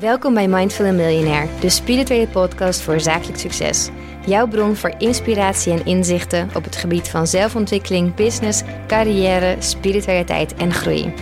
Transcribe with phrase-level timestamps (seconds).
[0.00, 3.88] Welkom bij Mindful Millionaire, de spirituele podcast voor zakelijk succes.
[4.26, 10.72] Jouw bron voor inspiratie en inzichten op het gebied van zelfontwikkeling, business, carrière, spiritualiteit en
[10.72, 11.12] groei.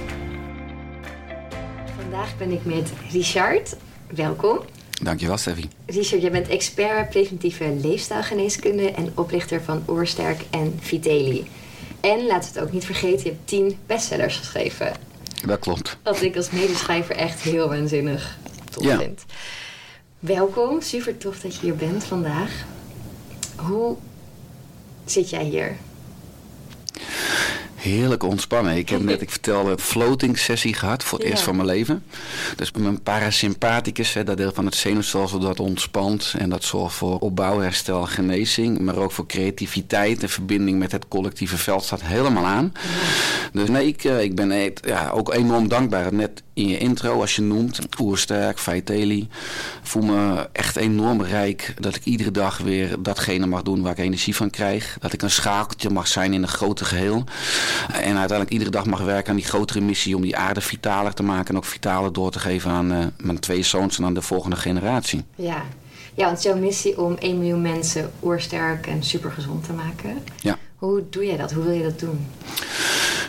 [2.01, 3.77] Vandaag ben ik met Richard.
[4.15, 4.59] Welkom.
[5.03, 5.69] Dankjewel, Steffi.
[5.87, 11.47] Richard, jij bent expert preventieve leefstijlgeneeskunde en oprichter van Oorsterk en Viteli.
[12.01, 14.93] En laat het ook niet vergeten, je hebt tien bestsellers geschreven.
[15.47, 15.97] Dat klopt.
[16.03, 18.41] Wat ik als medeschrijver echt heel waanzinnig
[18.73, 19.01] tof Ja.
[20.19, 22.51] Welkom, super tof dat je hier bent vandaag.
[23.57, 23.97] Hoe
[25.05, 25.77] zit jij hier?
[27.75, 28.77] Heerlijk ontspannen.
[28.77, 31.33] Ik heb net, ik vertelde, een floating sessie gehad voor het Ja.
[31.33, 32.05] eerst van mijn leven.
[32.57, 36.35] Dus mijn parasympathicus, hè, dat deel van het zenuwstelsel dat ontspant.
[36.39, 38.79] En dat zorgt voor opbouw, herstel, genezing.
[38.79, 42.73] Maar ook voor creativiteit en verbinding met het collectieve veld staat helemaal aan.
[43.53, 46.15] Dus nee, ik, eh, ik ben ja, ook enorm dankbaar.
[46.15, 48.61] Net in je intro, als je noemt, Oersterk.
[48.67, 49.27] Ik
[49.83, 53.99] voel me echt enorm rijk dat ik iedere dag weer datgene mag doen waar ik
[53.99, 54.97] energie van krijg.
[55.01, 57.25] Dat ik een schakeltje mag zijn in een groter geheel.
[57.93, 61.23] En uiteindelijk iedere dag mag werken aan die grotere missie om die aarde vitaler te
[61.23, 61.49] maken.
[61.49, 64.57] En ook vitaler door te geven aan eh, mijn twee zoons en aan de volgende
[64.57, 65.25] generatie.
[65.35, 65.63] Ja.
[66.15, 70.23] ja, want jouw missie om 1 miljoen mensen oersterk en supergezond te maken.
[70.41, 70.59] Ja.
[70.77, 71.53] Hoe doe jij dat?
[71.53, 72.27] Hoe wil je dat doen?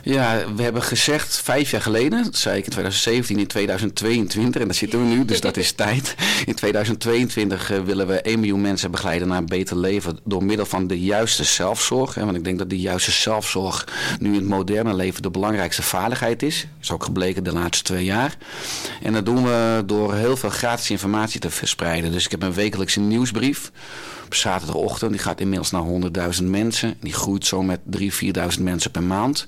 [0.05, 4.67] Ja, we hebben gezegd vijf jaar geleden, dat zei ik in 2017, in 2022, en
[4.67, 6.15] daar zitten we nu, dus dat is tijd.
[6.45, 10.65] In 2022 eh, willen we 1 miljoen mensen begeleiden naar een beter leven door middel
[10.65, 12.15] van de juiste zelfzorg.
[12.15, 13.87] Want ik denk dat die juiste zelfzorg
[14.19, 16.67] nu in het moderne leven de belangrijkste vaardigheid is.
[16.81, 18.37] is ook gebleken de laatste twee jaar.
[19.01, 22.11] En dat doen we door heel veel gratis informatie te verspreiden.
[22.11, 23.71] Dus ik heb een wekelijkse nieuwsbrief
[24.33, 25.11] op zaterdagochtend.
[25.11, 25.83] Die gaat inmiddels naar
[26.39, 26.95] 100.000 mensen.
[26.99, 28.05] Die groeit zo met 3.000,
[28.57, 29.47] 4.000 mensen per maand.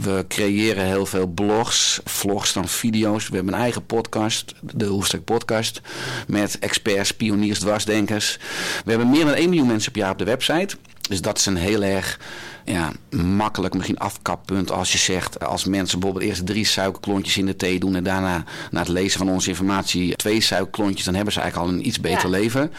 [0.00, 3.28] We creëren heel veel blogs, vlogs dan video's.
[3.28, 5.80] We hebben een eigen podcast, de Hoefstek Podcast.
[6.26, 8.38] Met experts, pioniers, dwarsdenkers.
[8.84, 10.76] We hebben meer dan 1 miljoen mensen per jaar op de website.
[11.08, 12.18] Dus dat is een heel erg
[12.64, 15.44] ja, makkelijk misschien afkappunt als je zegt...
[15.46, 17.94] als mensen bijvoorbeeld eerst drie suikerklontjes in de thee doen...
[17.94, 21.04] en daarna na het lezen van onze informatie twee suikerklontjes...
[21.04, 22.38] dan hebben ze eigenlijk al een iets beter Ja.
[22.38, 22.72] leven.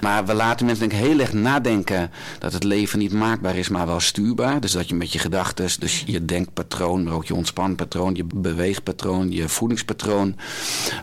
[0.00, 2.10] Maar we laten mensen denk ik heel erg nadenken...
[2.38, 4.60] dat het leven niet maakbaar is, maar wel stuurbaar.
[4.60, 7.04] Dus dat je met je gedachten, dus je denkpatroon...
[7.04, 10.36] maar ook je ontspanpatroon, je beweegpatroon, je voedingspatroon...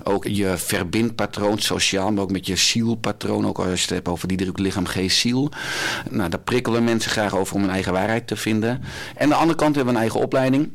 [0.03, 3.47] ook je verbindpatroon, sociaal, maar ook met je zielpatroon...
[3.47, 5.51] ook als je het hebt over die druk lichaam, geest, ziel...
[6.09, 8.81] Nou, daar prikkelen mensen graag over om hun eigen waarheid te vinden.
[9.15, 10.69] En aan de andere kant hebben we een eigen opleiding.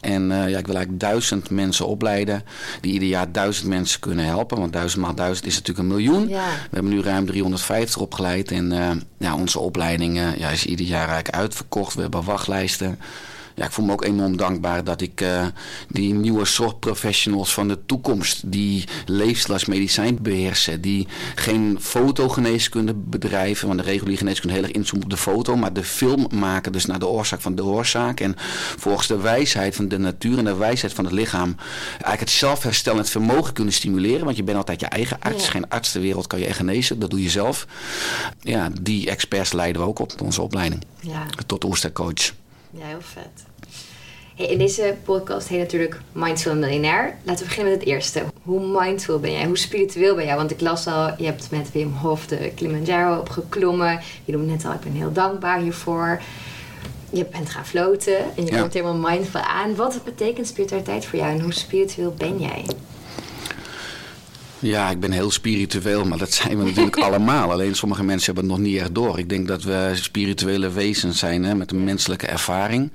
[0.00, 2.42] En eh, ja, ik wil eigenlijk duizend mensen opleiden
[2.80, 4.58] die ieder jaar duizend mensen kunnen helpen.
[4.58, 6.28] Want duizend maal duizend is natuurlijk een miljoen.
[6.28, 6.44] Ja.
[6.46, 8.50] We hebben nu ruim 350 opgeleid.
[8.50, 11.94] En eh, ja, onze opleiding ja, is ieder jaar eigenlijk uitverkocht.
[11.94, 12.98] We hebben wachtlijsten.
[13.54, 15.46] Ja, ik voel me ook enorm dankbaar dat ik eh,
[15.88, 23.84] die nieuwe zorgprofessionals van de toekomst, die leefstijlsmedicijn beheersen, die geen fotogeneeskunde bedrijven, want de
[23.84, 27.06] reguliere geneeskunde heel erg inzoomt op de foto, maar de film maken dus naar de
[27.06, 28.20] oorzaak van de oorzaak.
[28.20, 28.34] En
[28.76, 31.56] volgens de wijsheid van de natuur en de wijsheid van het lichaam
[31.90, 35.44] eigenlijk het zelfherstellend vermogen kunnen stimuleren, want je bent altijd je eigen arts.
[35.44, 35.50] Ja.
[35.50, 37.66] Geen arts ter wereld kan je echt genezen, dat doe je zelf.
[38.40, 42.32] Ja, die experts leiden we ook op onze opleiding Ja, tot oerstercoach.
[42.78, 43.44] Ja heel vet.
[44.36, 47.16] Hey, in deze podcast heet natuurlijk Mindful Miljonair.
[47.22, 48.22] Laten we beginnen met het eerste.
[48.42, 49.44] Hoe mindful ben jij?
[49.46, 50.36] Hoe spiritueel ben jij?
[50.36, 54.00] Want ik las al, je hebt met Wim Hof de Kilimanjaro opgeklommen.
[54.24, 56.20] Je noemde net al, ik ben heel dankbaar hiervoor.
[57.10, 58.60] Je bent gaan floten en je Ja.
[58.60, 59.74] komt helemaal mindful aan.
[59.76, 62.64] Wat betekent spiritualiteit voor jou en hoe spiritueel ben jij?
[64.64, 67.50] Ja, ik ben heel spiritueel, maar dat zijn we natuurlijk allemaal.
[67.50, 69.18] Alleen sommige mensen hebben het nog niet echt door.
[69.18, 72.90] Ik denk dat we spirituele wezens zijn hè, met een menselijke ervaring.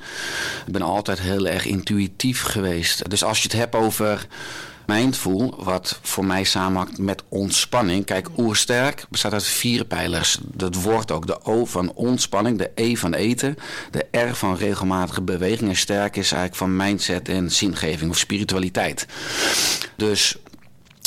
[0.66, 3.09] Ik ben altijd heel erg intuïtief geweest.
[3.09, 4.28] Dus als je het hebt over
[4.85, 8.06] mindful, wat voor mij samenhangt met ontspanning.
[8.06, 10.38] Kijk, oersterk bestaat uit vier pijlers.
[10.42, 13.56] Dat wordt ook de O van ontspanning, de E van eten,
[13.92, 19.06] de R van regelmatige beweging en sterk is eigenlijk van mindset en zingeving of spiritualiteit.
[19.95, 20.38] Dus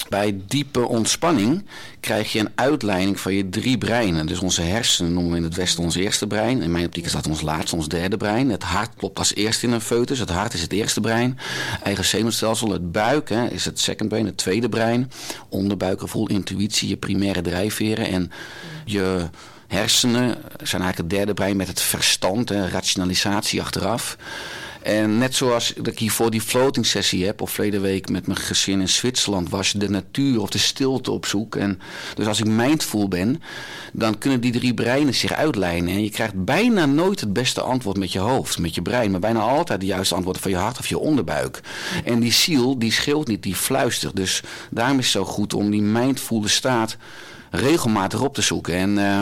[0.09, 1.65] bij diepe ontspanning
[2.00, 4.27] krijg je een uitleiding van je drie breinen.
[4.27, 6.62] Dus onze hersenen noemen we in het Westen ons eerste brein.
[6.62, 8.50] In mijn optiek is dat ons laatste, ons derde brein.
[8.50, 10.19] Het hart klopt als eerste in een foetus.
[10.19, 11.39] Het hart is het eerste brein.
[11.83, 15.11] Eigen zenuwstelsel, het buik hè, is het second brain, het tweede brein.
[15.49, 18.06] Onderbuikgevoel, intuïtie, je primaire drijfveren.
[18.06, 18.31] En
[18.85, 19.29] je
[19.69, 24.17] hersenen zijn eigenlijk het derde brein met het verstand, hè, rationalisatie achteraf.
[24.82, 28.26] En net zoals dat ik hier voor die floating sessie heb, of verleden week met
[28.26, 31.56] mijn gezin in Zwitserland, was de natuur of de stilte op zoek.
[31.56, 31.81] En
[32.14, 33.43] dus als ik mindful ben,
[33.93, 35.94] dan kunnen die drie breinen zich uitlijnen.
[35.94, 39.20] En je krijgt bijna nooit het beste antwoord met je hoofd, met je brein, maar
[39.20, 41.61] bijna altijd de juiste antwoorden van je hart of je onderbuik.
[42.05, 44.17] En die ziel, die scheelt niet, die fluistert.
[44.17, 46.96] Dus daarom is het zo goed om die mindful staat
[47.50, 48.75] regelmatig op te zoeken.
[48.75, 49.20] En uh,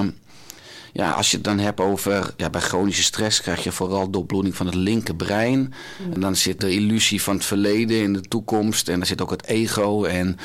[0.92, 4.56] ja, als je het dan hebt over, ja, bij chronische stress krijg je vooral doorbloeding
[4.56, 5.58] van het linkerbrein.
[5.58, 6.12] Mm.
[6.12, 8.88] En dan zit de illusie van het verleden in de toekomst.
[8.88, 10.36] En dan zit ook het ego en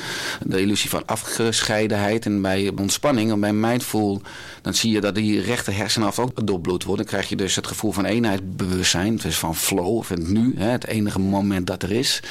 [0.42, 2.26] de illusie van afgescheidenheid.
[2.26, 4.22] En bij ontspanning en bij mindful,
[4.62, 7.00] dan zie je dat die rechter hersenaf ook doorbloed wordt.
[7.00, 9.16] Dan krijg je dus het gevoel van eenheid, bewustzijn.
[9.16, 12.22] Dus van flow, of het nu, hè, het enige moment dat er is.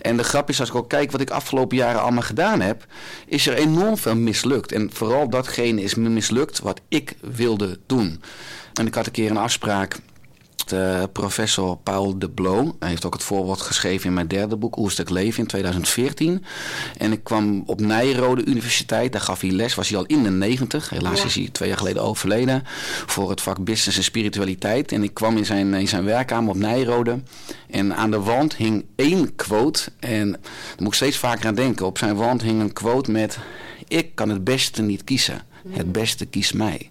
[0.00, 2.86] En de grap is, als ik ook kijk wat ik afgelopen jaren allemaal gedaan heb,
[3.26, 4.72] is er enorm veel mislukt.
[4.72, 7.51] En vooral datgene is mislukt wat ik wil
[7.86, 8.22] doen.
[8.72, 9.98] En ik had een keer een afspraak
[10.66, 12.76] de professor Paul de Blo.
[12.78, 16.44] Hij heeft ook het voorwoord geschreven in mijn derde boek, Oerstuk Leven, in 2014.
[16.98, 20.30] En ik kwam op Nijrode Universiteit, daar gaf hij les, was hij al in de
[20.30, 20.90] negentig.
[20.90, 22.62] Helaas is hij twee jaar geleden overleden,
[23.06, 24.92] voor het vak Business en Spiritualiteit.
[24.92, 27.22] En ik kwam in zijn, in zijn werkkamer op Nijrode.
[27.70, 29.90] En aan de wand hing één quote.
[29.98, 30.40] En daar
[30.78, 31.86] moet ik steeds vaker aan denken.
[31.86, 33.38] Op zijn wand hing een quote met...
[33.88, 35.42] Ik kan het beste niet kiezen.
[35.68, 36.90] Het beste kiest mij.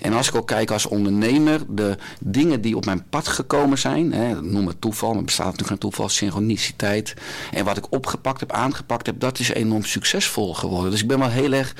[0.00, 4.12] En als ik ook kijk als ondernemer, de dingen die op mijn pad gekomen zijn,
[4.12, 7.14] hè, noem het toeval, maar bestaat natuurlijk geen toeval, synchroniciteit.
[7.52, 10.90] En wat ik opgepakt heb, aangepakt heb, dat is enorm succesvol geworden.
[10.90, 11.74] Dus ik ben wel heel erg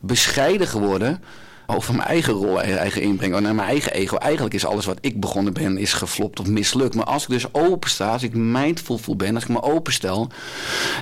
[0.00, 1.20] bescheiden geworden
[1.66, 3.34] over mijn eigen rol en eigen inbreng.
[3.34, 4.16] En naar mijn eigen ego.
[4.16, 6.94] Eigenlijk is alles wat ik begonnen ben, is geflopt of mislukt.
[6.94, 10.30] Maar als ik dus open sta, als ik mindful ben, als ik me openstel.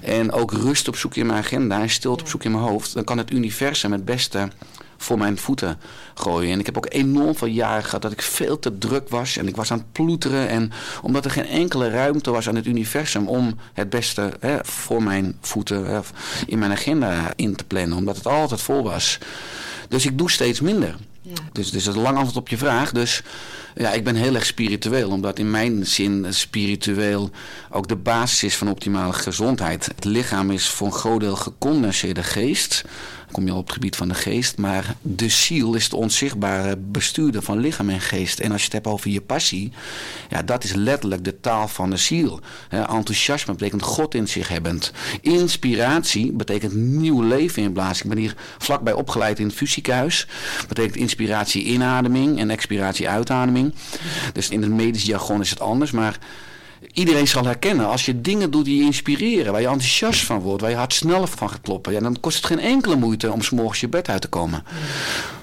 [0.03, 2.95] En ook rust op zoek in mijn agenda en stilte op zoek in mijn hoofd.
[2.95, 4.49] Dan kan het universum het beste
[5.00, 5.79] voor mijn voeten
[6.14, 6.52] gooien.
[6.52, 9.37] En ik heb ook enorm veel jaren gehad dat ik veel te druk was.
[9.37, 10.49] En ik was aan het ploeteren.
[10.49, 15.02] En omdat er geen enkele ruimte was aan het universum om het beste hè, voor
[15.02, 16.00] mijn voeten hè,
[16.47, 17.99] in mijn agenda in te plannen.
[17.99, 19.19] Omdat het altijd vol was.
[19.88, 20.97] Dus ik doe steeds minder.
[21.23, 21.32] Ja.
[21.53, 22.93] Dus, dus dat is een lang antwoord op je vraag.
[22.93, 23.23] Dus
[23.75, 25.11] ja, ik ben heel erg spiritueel.
[25.11, 27.31] Omdat in mijn zin spiritueel
[27.70, 29.87] ook de basis is van optimale gezondheid.
[29.87, 32.85] Het lichaam is voor een groot deel gecondenseerde geest
[33.32, 34.59] kom je al op het gebied van de geest.
[34.59, 38.38] Maar de ziel is de onzichtbare bestuurder van lichaam en geest.
[38.38, 39.73] En als je het hebt over je passie,
[40.29, 42.41] ja, dat is letterlijk de taal van de ziel.
[42.71, 44.93] enthousiasme betekent God in zich hebbend.
[45.21, 48.05] Inspiratie betekent nieuw leven inblazen.
[48.05, 50.27] Ik ben hier vlakbij opgeleid in het fysiekenhuis.
[50.69, 53.75] Betekent inspiratie inademing en expiratie uitademing.
[54.32, 56.19] Dus in het medisch jargon is het anders, maar
[56.93, 57.87] iedereen zal herkennen.
[57.87, 60.94] Als je dingen doet die je inspireren, waar je enthousiast van wordt, waar je hart
[60.94, 64.09] sneller van gaat kloppen, ja, dan kost het geen enkele moeite om s'morgens je bed
[64.09, 64.65] uit te komen.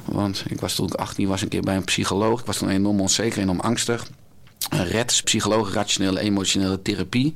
[0.06, 2.40] Want ik was toen ik 18 was een keer bij een psycholoog.
[2.40, 4.08] Ik was toen enorm onzeker, enorm angstig.
[4.70, 7.34] Een RED, psycholoog, rationele, emotionele therapie.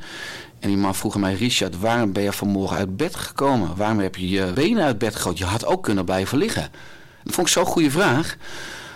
[0.60, 3.76] En die man vroeg mij, Richard, waarom ben je vanmorgen uit bed gekomen?
[3.76, 5.38] Waarom heb je je benen uit bed gegooid?
[5.38, 6.70] Je had ook kunnen blijven liggen.
[7.24, 8.38] Dat vond ik zo'n goede vraag.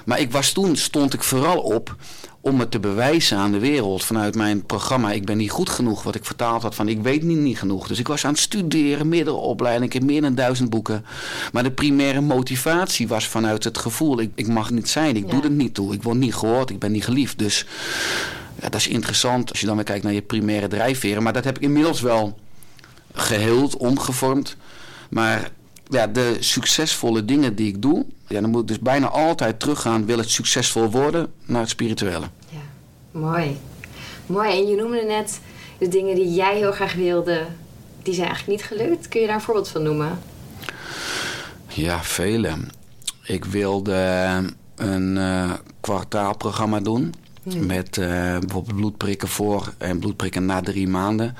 [0.06, 1.96] Maar ik was toen, stond ik vooral op
[2.45, 5.12] om het te bewijzen aan de wereld vanuit mijn programma.
[5.12, 7.88] Ik ben niet goed genoeg, wat ik vertaald had van ik weet niet, niet genoeg.
[7.88, 11.06] Dus ik was aan het studeren, middenopleiding, ik heb meer dan duizend boeken.
[11.51, 15.42] Maar de primaire motivatie was vanuit het gevoel, ik, ik mag niet zijn, ik doe
[15.42, 15.94] het niet toe.
[15.94, 17.39] Ik word niet gehoord, ik ben niet geliefd.
[17.39, 17.65] Dus
[18.62, 21.24] ja, dat is interessant als je dan weer kijkt naar je primaire drijfveren.
[21.24, 22.39] Maar dat heb ik inmiddels wel
[23.13, 24.56] geheeld, omgevormd.
[25.09, 25.51] Maar
[25.90, 30.06] ja, de succesvolle dingen die ik doe, ja, dan moet ik dus bijna altijd teruggaan,
[30.06, 32.26] wil het succesvol worden, naar het spirituele.
[32.50, 32.62] Ja,
[33.12, 33.57] mooi.
[34.26, 34.50] Mooi.
[34.50, 35.40] En je noemde net
[35.78, 37.45] de dingen die jij heel graag wilde,
[38.04, 39.07] die zijn eigenlijk niet gelukt.
[39.07, 40.19] Kun je daar een voorbeeld van noemen?
[41.68, 42.54] Ja, vele.
[43.24, 43.94] Ik wilde
[44.76, 47.14] een uh, kwartaalprogramma doen.
[47.49, 47.66] Hmm.
[47.66, 51.35] Met uh, bijvoorbeeld bloedprikken voor en bloedprikken na drie maanden.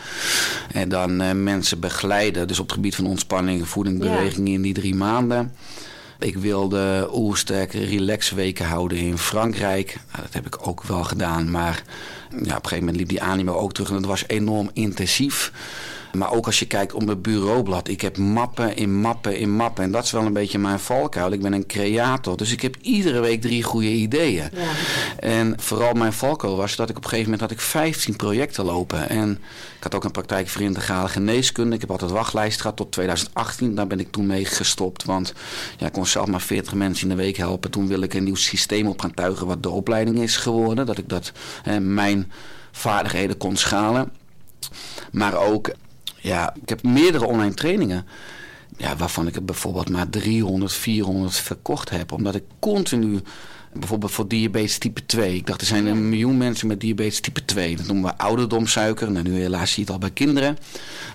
[0.72, 4.74] En dan uh, mensen begeleiden, dus op het gebied van ontspanning, voeding, beweging in die
[4.74, 5.54] drie maanden.
[6.20, 9.98] Ik wilde oersterk relaxweken houden in Frankrijk.
[10.12, 11.84] Nou, dat heb ik ook wel gedaan, maar
[12.30, 15.52] ja, op een gegeven moment liep die animo ook terug en dat was enorm intensief.
[16.18, 17.88] Maar ook als je kijkt op mijn bureaublad.
[17.88, 19.84] Ik heb mappen in mappen in mappen.
[19.84, 21.32] En dat is wel een beetje mijn valkuil.
[21.32, 22.38] Ik ben een creator.
[22.38, 24.50] Dus ik heb iedere week drie goede ideeën.
[24.54, 24.70] Ja.
[25.20, 28.66] En vooral mijn valkuil was dat ik op een gegeven moment had ik 15 projecten
[28.66, 29.10] lopen.
[29.10, 29.32] En
[29.78, 31.76] ik had ook een praktijk voor integrale geneeskunde.
[31.76, 33.76] Ik heb altijd wachtlijst gehad tot 2018.
[33.76, 35.04] Daar ben ik toen mee gestopt.
[35.04, 35.34] Want
[35.78, 37.72] ja, ik kon zelf maar 40 mensen in de week helpen.
[37.72, 40.86] Toen wil ik een nieuw systeem op gaan tuigen wat de opleiding is geworden.
[40.86, 41.32] Dat ik dat,
[41.80, 42.32] mijn
[42.72, 44.12] vaardigheden kon schalen.
[45.12, 45.72] Maar ook
[46.26, 48.06] ja, ik heb meerdere online trainingen.
[48.78, 52.12] Ja, waarvan ik er bijvoorbeeld maar 300, 400 verkocht heb.
[52.12, 53.22] Omdat ik continu
[53.80, 55.36] Bijvoorbeeld voor diabetes type 2.
[55.36, 57.76] Ik dacht, er zijn een miljoen mensen met diabetes type 2.
[57.76, 59.12] Dat noemen we ouderdomsuiker.
[59.12, 60.58] Nou, nu helaas zie je het al bij kinderen.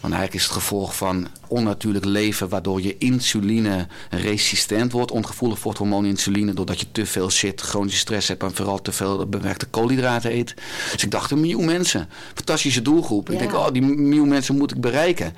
[0.01, 2.49] Want eigenlijk is het gevolg van onnatuurlijk leven...
[2.49, 5.11] waardoor je insuline resistent wordt.
[5.11, 6.55] Ongevoelig voor het hormoon insuline...
[6.55, 8.43] doordat je te veel zit, chronische stress hebt...
[8.43, 10.55] en vooral te veel bewerkte koolhydraten eet.
[10.93, 12.09] Dus ik dacht, een miljoen mensen.
[12.35, 13.31] Fantastische doelgroep.
[13.31, 15.35] Ik denk, oh, die miljoen mensen moet ik bereiken.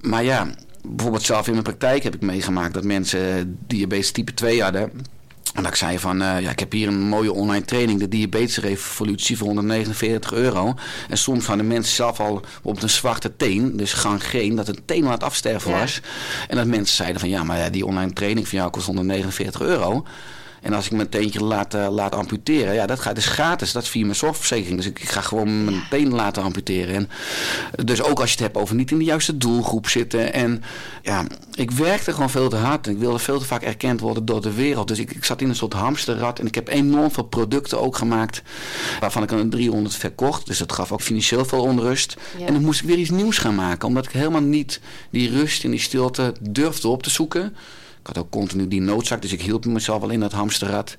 [0.00, 2.74] Maar ja, bijvoorbeeld zelf in mijn praktijk heb ik meegemaakt...
[2.74, 5.18] dat mensen diabetes type 2 hadden
[5.54, 8.08] en dat ik zei van, uh, ja, ik heb hier een mooie online training, de
[8.08, 10.74] diabetesrevolutie voor 149 euro.
[11.08, 15.04] En soms hadden mensen zelf al op een zwarte teen, dus geen, dat een teen
[15.04, 16.00] aan het afsterven was.
[16.48, 20.04] En dat mensen zeiden van, ja, maar die online training van jou kost 149 euro.
[20.60, 23.72] En als ik mijn teentje laat, uh, laat amputeren, ja, dat gaat dus gratis.
[23.72, 24.76] Dat is via mijn zorgverzekering.
[24.76, 26.94] Dus ik, ik ga gewoon mijn teen laten amputeren.
[26.94, 27.08] En
[27.84, 30.32] dus ook als je het hebt over niet in de juiste doelgroep zitten.
[30.32, 30.62] En
[31.02, 31.24] ja,
[31.54, 32.86] ik werkte gewoon veel te hard.
[32.86, 34.88] En ik wilde veel te vaak erkend worden door de wereld.
[34.88, 36.38] Dus ik, ik zat in een soort hamsterrad.
[36.38, 38.42] En ik heb enorm veel producten ook gemaakt.
[39.00, 40.46] Waarvan ik een 300 verkocht.
[40.46, 42.16] Dus dat gaf ook financieel veel onrust.
[42.46, 43.88] En dan moest ik weer iets nieuws gaan maken.
[43.88, 47.56] Omdat ik helemaal niet die rust en die stilte durfde op te zoeken.
[48.00, 50.96] Ik had ook continu die noodzaak, dus ik hielp mezelf wel in dat hamsterrad.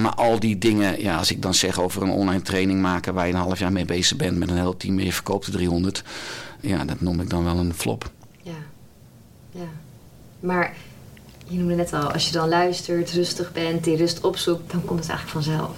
[0.00, 3.26] Maar al die dingen, ja, als ik dan zeg over een online training maken waar
[3.26, 5.52] je een half jaar mee bezig bent met een heel team en je verkoopt de
[5.52, 6.04] 300,
[6.60, 8.10] ja, dat noem ik dan wel een flop.
[8.42, 8.52] Ja,
[9.50, 9.68] ja.
[10.40, 10.74] Maar
[11.46, 15.00] je noemde net al, als je dan luistert, rustig bent, die rust opzoekt, dan komt
[15.00, 15.76] het eigenlijk vanzelf.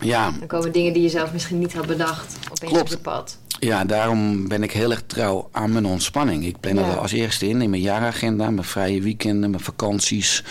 [0.00, 0.30] Ja.
[0.38, 2.84] Dan komen dingen die je zelf misschien niet had bedacht opeens Klopt.
[2.84, 3.38] op je pad.
[3.60, 6.44] Ja, daarom ben ik heel erg trouw aan mijn ontspanning.
[6.46, 6.82] Ik plan Ja.
[6.90, 10.44] er als eerste in, in mijn jaaragenda, mijn vrije weekenden, mijn vakanties,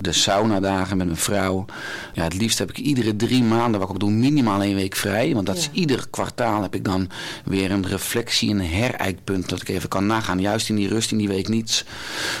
[0.00, 1.64] de saunadagen met mijn vrouw.
[2.12, 4.96] Ja, het liefst heb ik iedere drie maanden, wat ik ook doe, minimaal één week
[4.96, 5.34] vrij.
[5.34, 7.08] Want dat is ieder kwartaal heb ik dan
[7.44, 9.48] weer een reflectie, een herijkpunt.
[9.48, 11.84] Dat ik even kan nagaan, juist in die rust, in die week niets.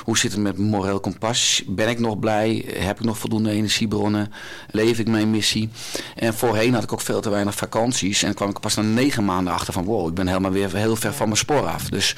[0.04, 1.62] Hoe zit het met mijn moreel kompas?
[1.66, 2.64] Ben ik nog blij?
[2.76, 4.32] Heb ik nog voldoende energiebronnen?
[4.70, 5.68] Leef ik mijn missie?
[6.16, 8.20] En voorheen had ik ook veel te weinig vakanties.
[8.20, 10.76] En dan kwam ik pas na negen maanden achter van wow, ik ben helemaal weer
[10.76, 11.88] heel ver van mijn spoor af.
[11.88, 12.16] Dus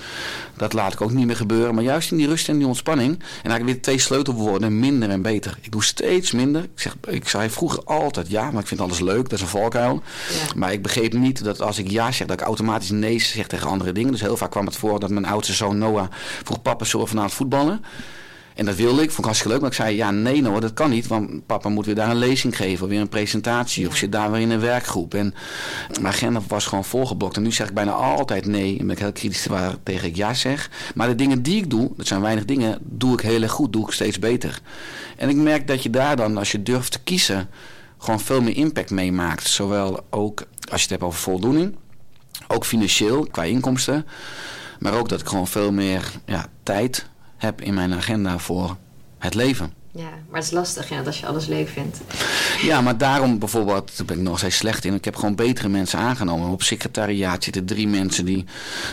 [0.56, 1.74] dat laat ik ook niet meer gebeuren.
[1.74, 3.10] Maar juist in die rust en die ontspanning.
[3.12, 5.58] En eigenlijk weer twee sleutelwoorden, minder en beter.
[5.60, 6.62] Ik doe steeds minder.
[6.62, 9.22] Ik, zeg, ik zei vroeger altijd ja, maar ik vind alles leuk.
[9.22, 10.02] Dat is een valkuil.
[10.32, 10.54] Ja.
[10.56, 13.68] Maar ik begreep niet dat als ik ja zeg, dat ik automatisch nee zeg tegen
[13.68, 14.10] andere dingen.
[14.10, 16.08] Dus heel vaak kwam het voor dat mijn oudste zoon Noah
[16.44, 17.84] vroeg papa, zullen we vanavond voetballen?
[18.54, 19.60] En dat wilde ik, vond ik hartstikke leuk.
[19.60, 21.06] Maar ik zei, ja, nee Noah, dat kan niet.
[21.06, 23.86] Want papa moet weer daar een lezing geven, of weer een presentatie.
[23.86, 25.14] Of zit daar weer in een werkgroep.
[25.14, 25.34] En
[26.00, 27.36] mijn agenda was gewoon volgeblokt.
[27.36, 28.78] En nu zeg ik bijna altijd nee.
[28.78, 30.70] En ben ik heel kritisch waar tegen ik ja zeg.
[30.94, 33.72] Maar de dingen die ik doe, dat zijn weinig dingen, doe ik heel erg goed.
[33.72, 34.60] Doe ik steeds beter.
[35.16, 37.48] En ik merk dat je daar dan, als je durft te kiezen,
[37.98, 39.46] gewoon veel meer impact meemaakt.
[39.48, 41.76] Zowel ook als je het hebt over voldoening.
[42.48, 44.06] Ook financieel, qua inkomsten.
[44.78, 47.06] Maar ook dat ik gewoon veel meer ja, tijd
[47.36, 48.76] heb in mijn agenda voor
[49.18, 49.72] het leven.
[49.96, 52.00] Ja, maar het is lastig ja, als je alles leuk vindt.
[52.62, 54.94] Ja, maar daarom bijvoorbeeld, daar ben ik nog steeds slecht in.
[54.94, 56.48] Ik heb gewoon betere mensen aangenomen.
[56.48, 58.44] Op secretariaat zitten drie mensen die.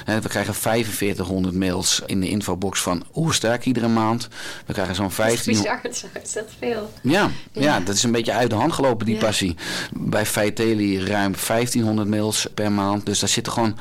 [0.06, 4.28] Hè, we krijgen 4500 mails in de infobox van hoe sterk iedere maand.
[4.66, 5.54] We krijgen zo'n Dat is 15.
[5.54, 5.94] bizar, het
[6.26, 6.92] is echt veel.
[7.02, 7.62] Ja, ja.
[7.62, 7.80] Ja.
[7.80, 9.22] dat is een beetje uit de hand gelopen, die Ja.
[9.22, 9.56] passie.
[9.94, 13.06] Bij Feiteli ruim 1500 mails per maand.
[13.06, 13.78] Dus daar zitten gewoon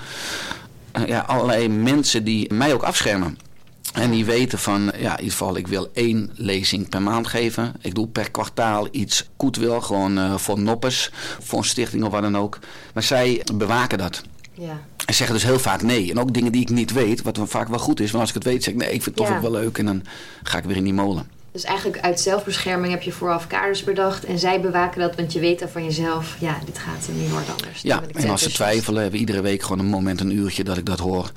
[0.93, 3.39] eh, ja, allerlei mensen die mij ook afschermen.
[3.93, 7.75] En die weten van, ja, in ieder geval, ik wil één lezing per maand geven.
[7.81, 12.13] Ik doe per kwartaal iets goed wil, gewoon eh, voor noppers, voor een stichting of
[12.13, 12.59] wat dan ook.
[12.95, 14.23] Maar zij bewaken dat.
[14.53, 14.81] Ja.
[15.07, 16.11] En zeggen dus heel vaak nee.
[16.11, 18.11] En ook dingen die ik niet weet, wat vaak wel goed is.
[18.11, 19.79] Want als ik het weet, zeg ik nee, ik vind het toch ook wel leuk.
[19.79, 20.03] En dan
[20.43, 21.29] ga ik weer in die molen.
[21.53, 24.25] Dus eigenlijk uit zelfbescherming heb je vooraf kaders bedacht.
[24.25, 26.37] En zij bewaken dat, want je weet dan van jezelf...
[26.41, 27.83] ja, dit gaat niet worden anders.
[27.83, 30.65] Ja, en als ze dus twijfelen, hebben we iedere week gewoon een moment, een uurtje
[30.65, 31.33] dat ik dat hoor.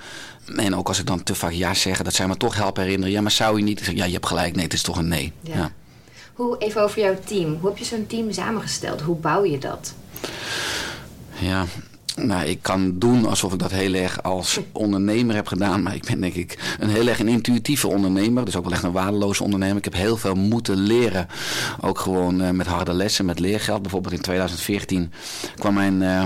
[0.55, 3.13] En ook als ik dan te vaak ja zeg, dat zij me toch helpen herinneren.
[3.13, 3.79] Ja, maar zou je niet?
[3.79, 4.55] Ik zeg, ja, je hebt gelijk.
[4.55, 5.31] Nee, het is toch een nee.
[5.41, 5.55] Ja.
[5.55, 5.71] Ja.
[6.33, 7.57] Hoe, even over jouw team.
[7.59, 9.01] Hoe heb je zo'n team samengesteld?
[9.01, 9.93] Hoe bouw je dat?
[11.39, 11.65] Ja,
[12.15, 15.83] nou, ik kan doen alsof ik dat heel erg als ondernemer heb gedaan.
[15.83, 18.45] Maar ik ben denk ik een heel erg een intuïtieve ondernemer.
[18.45, 19.77] Dus ook wel echt een waardeloze ondernemer.
[19.77, 21.27] Ik heb heel veel moeten leren.
[21.81, 23.81] Ook gewoon eh, met harde lessen, met leergeld.
[23.81, 25.11] Bijvoorbeeld in 2014
[25.55, 26.23] kwam mijn eh,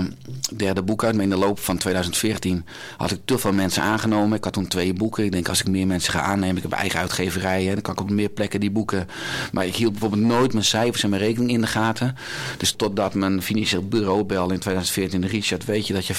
[0.56, 1.14] derde boek uit.
[1.14, 2.64] Maar in de loop van 2014
[2.96, 4.36] had ik te veel mensen aangenomen.
[4.36, 5.24] Ik had toen twee boeken.
[5.24, 6.56] Ik denk als ik meer mensen ga aannemen.
[6.56, 7.72] Ik heb eigen uitgeverijen.
[7.72, 9.08] Dan kan ik op meer plekken die boeken.
[9.52, 12.16] Maar ik hield bijvoorbeeld nooit mijn cijfers en mijn rekening in de gaten.
[12.56, 15.26] Dus totdat mijn financieel bureau belde in 2014.
[15.26, 16.14] Richard, weet je dat je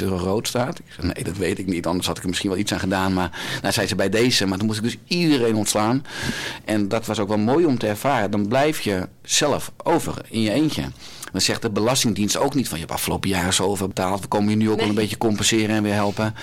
[0.00, 0.78] 50.000 euro rood staat?
[0.78, 1.86] Ik nee, dat weet ik niet.
[1.86, 3.12] Anders had ik er misschien wel iets aan gedaan.
[3.12, 4.46] Maar nou, zei ze bij deze.
[4.46, 6.04] Maar toen moest ik dus iedereen ontslaan.
[6.64, 8.30] En dat was ook wel mooi om te ervaren.
[8.30, 10.82] Dan blijf je zelf over in je eentje.
[11.34, 14.20] Dan zegt de Belastingdienst ook niet van je hebt afgelopen jaren zoveel betaald.
[14.20, 16.34] We komen je nu ook wel een beetje compenseren en weer helpen.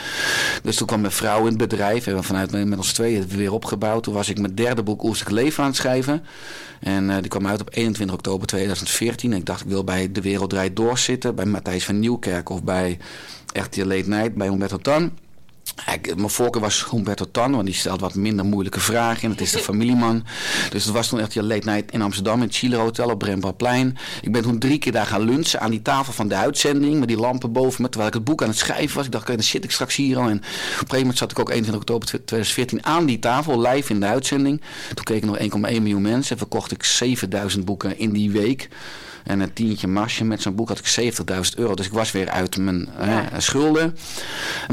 [0.64, 2.08] Dus toen kwam mijn vrouw in het bedrijf.
[2.08, 4.04] En vanuit met ons tweeën het weer opgebouwd.
[4.04, 6.24] Toen was ik mijn derde boek Oerstig Leven aan het schrijven.
[6.80, 9.32] En uh, die kwam uit op 21 oktober 2014.
[9.32, 11.36] En ik dacht ik wil bij De Wereld Draait Doorzitten.
[11.36, 12.98] Bij Matthijs van Nieuwkerk of bij
[13.54, 15.12] RTL Late Night bij Humberto Tan.
[16.16, 19.24] Mijn voorkeur was Humberto Tan, want die stelt wat minder moeilijke vragen.
[19.24, 20.26] En het is de familieman.
[20.70, 23.22] Dus het was toen echt je late night in Amsterdam, in het Chile Hotel op
[23.22, 23.98] Rembrandtplein.
[24.22, 27.00] Ik ben toen drie keer daar gaan lunchen aan die tafel van de uitzending.
[27.00, 29.06] Met die lampen boven me, terwijl ik het boek aan het schrijven was.
[29.06, 30.30] Ik dacht, dan zit ik straks hier al.
[30.30, 33.94] En op een gegeven moment zat ik ook 21 oktober 2014 aan die tafel, live
[33.94, 34.62] in de uitzending.
[34.94, 38.70] Toen keken nog 1,1 miljoen mensen en verkocht ik 7000 boeken in die week.
[39.24, 41.76] En een tientje marsje met zo'n boek had ik 70.000 euro.
[41.76, 42.90] Dus ik was weer uit mijn
[43.38, 43.98] schulden.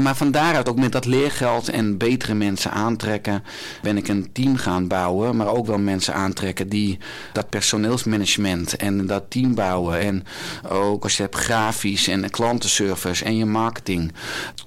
[0.01, 3.43] Maar van daaruit ook met dat leergeld en betere mensen aantrekken...
[3.81, 5.35] ben ik een team gaan bouwen.
[5.35, 6.97] Maar ook wel mensen aantrekken die
[7.33, 9.99] dat personeelsmanagement en dat team bouwen.
[9.99, 10.23] En
[10.69, 14.11] ook als je hebt grafisch en klantenservice en je marketing.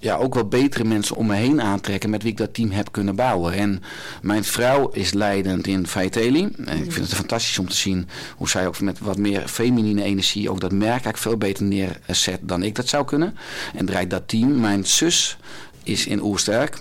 [0.00, 2.92] Ja, ook wel betere mensen om me heen aantrekken met wie ik dat team heb
[2.92, 3.52] kunnen bouwen.
[3.52, 3.82] En
[4.22, 6.44] mijn vrouw is leidend in Vitaly.
[6.66, 9.42] Ik vind het fantastisch om te zien hoe zij ook met wat meer
[9.74, 13.36] feminine energie ook dat merk eigenlijk veel beter neerzet dan ik dat zou kunnen.
[13.74, 14.60] En draait dat team.
[14.60, 15.36] Mijn zus
[15.82, 16.78] is in Oersterk.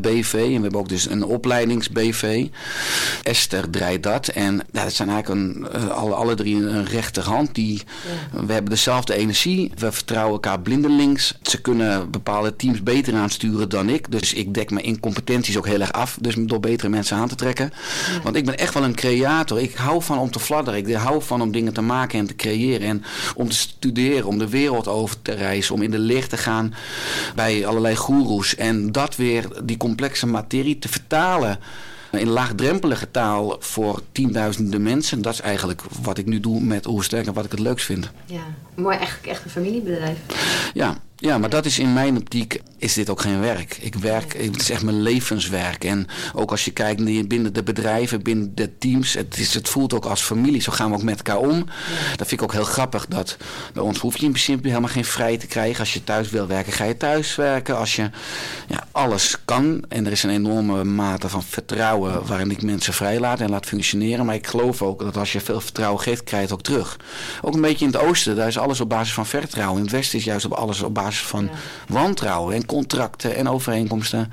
[0.00, 0.32] BV.
[0.32, 2.46] En we hebben ook dus een opleidings-BV.
[3.22, 4.28] Esther draait dat.
[4.28, 7.54] En ja, dat zijn eigenlijk een, eh, alle, alle drie een rechterhand.
[7.54, 7.82] Die,
[8.30, 9.72] We hebben dezelfde energie.
[9.76, 11.38] We vertrouwen elkaar blindelings.
[11.42, 14.10] Ze kunnen bepaalde teams beter aansturen dan ik.
[14.10, 16.18] Dus ik dek mijn incompetenties ook heel erg af.
[16.20, 17.72] Dus door betere mensen aan te trekken.
[18.22, 19.60] Want ik ben echt wel een creator.
[19.60, 20.86] Ik hou van om te fladderen.
[20.86, 22.88] Ik hou van om dingen te maken en te creëren.
[22.88, 23.04] En
[23.34, 24.26] om te studeren.
[24.26, 25.74] Om de wereld over te reizen.
[25.74, 26.74] Om in de licht te gaan
[27.34, 28.54] bij allerlei goeroes.
[28.54, 31.58] En dat weer, die complexe materie te vertalen
[32.10, 35.22] in laagdrempelige taal voor tienduizenden mensen.
[35.22, 38.10] Dat is eigenlijk wat ik nu doe met Oersterk en wat ik het leukst vind.
[38.26, 38.42] Ja,
[38.74, 40.18] mooi, eigenlijk echt een familiebedrijf.
[40.74, 43.78] Ja, ja, maar dat is in mijn optiek is dit ook geen werk.
[43.80, 45.84] Ik werk, het is echt mijn levenswerk.
[45.84, 49.94] En ook als je kijkt binnen de bedrijven, binnen de teams, het, is, het voelt
[49.94, 50.60] ook als familie.
[50.60, 51.64] Zo gaan we ook met elkaar om.
[52.16, 53.06] Dat vind ik ook heel grappig.
[53.06, 53.36] Dat
[53.72, 55.80] bij ons hoef je in principe helemaal geen vrij te krijgen.
[55.80, 57.76] Als je thuis wil werken, ga je thuis werken.
[57.78, 58.10] Als je
[58.68, 59.84] ja, alles kan.
[59.88, 63.66] En er is een enorme mate van vertrouwen waarin ik mensen vrij laat en laat
[63.66, 64.26] functioneren.
[64.26, 66.96] Maar ik geloof ook dat als je veel vertrouwen geeft, krijg je het ook terug.
[67.42, 69.76] Ook een beetje in het oosten, daar is alles op basis van vertrouwen.
[69.76, 71.50] In het westen is juist op alles op basis van
[71.88, 74.30] wantrouwen en contracten en overeenkomsten.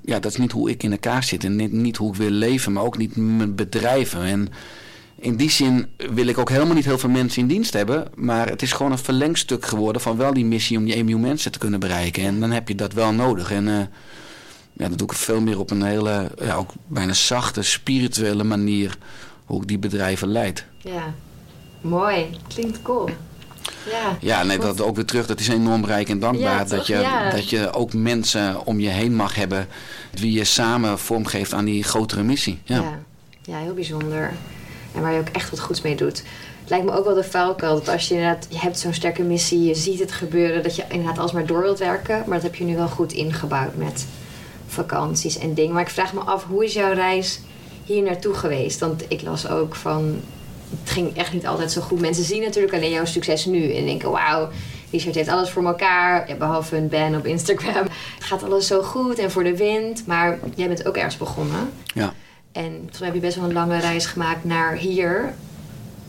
[0.00, 2.30] Ja, dat is niet hoe ik in elkaar zit en niet, niet hoe ik wil
[2.30, 4.22] leven, maar ook niet mijn bedrijven.
[4.22, 4.48] En
[5.18, 8.06] in die zin wil ik ook helemaal niet heel veel mensen in dienst hebben.
[8.14, 11.22] Maar het is gewoon een verlengstuk geworden van wel die missie om die 1 miljoen
[11.22, 12.22] mensen te kunnen bereiken.
[12.22, 13.50] En dan heb je dat wel nodig.
[13.50, 13.80] En uh,
[14.72, 18.98] ja, dat doe ik veel meer op een hele, ja, ook bijna zachte, spirituele manier
[19.44, 20.64] hoe ik die bedrijven leid.
[20.78, 21.14] Ja,
[21.80, 22.26] mooi.
[22.48, 23.08] Klinkt cool.
[23.90, 25.26] Ja, ja nee, dat ook weer terug.
[25.26, 26.68] Dat is enorm rijk en dankbaar.
[26.68, 29.68] dat, je, dat je ook mensen om je heen mag hebben.
[30.10, 32.58] Wie je samen vormgeeft aan die grotere missie.
[32.64, 32.98] Ja, ja.
[33.42, 34.32] ja heel bijzonder.
[34.94, 36.22] En waar je ook echt wat goeds mee doet.
[36.60, 37.74] Het lijkt me ook wel de valkuil.
[37.74, 40.84] Dat als je inderdaad, je hebt zo'n sterke missie, je ziet het gebeuren, dat je
[40.88, 42.22] inderdaad alsmaar door wilt werken.
[42.26, 44.06] Maar dat heb je nu wel goed ingebouwd met
[44.66, 45.72] vakanties en dingen.
[45.72, 47.40] Maar ik vraag me af, hoe is jouw reis
[47.84, 48.80] hier naartoe geweest?
[48.80, 50.20] Want ik las ook van
[50.70, 52.00] het ging echt niet altijd zo goed.
[52.00, 54.48] Mensen zien natuurlijk alleen jouw succes nu en denken: wauw,
[54.90, 56.28] Richard heeft alles voor elkaar.
[56.28, 57.86] Ja, behalve een ban op Instagram.
[58.14, 60.06] Het gaat alles zo goed en voor de wind.
[60.06, 61.70] Maar jij bent ook ergens begonnen.
[61.94, 62.14] Ja.
[62.52, 65.34] En toen heb je best wel een lange reis gemaakt naar hier.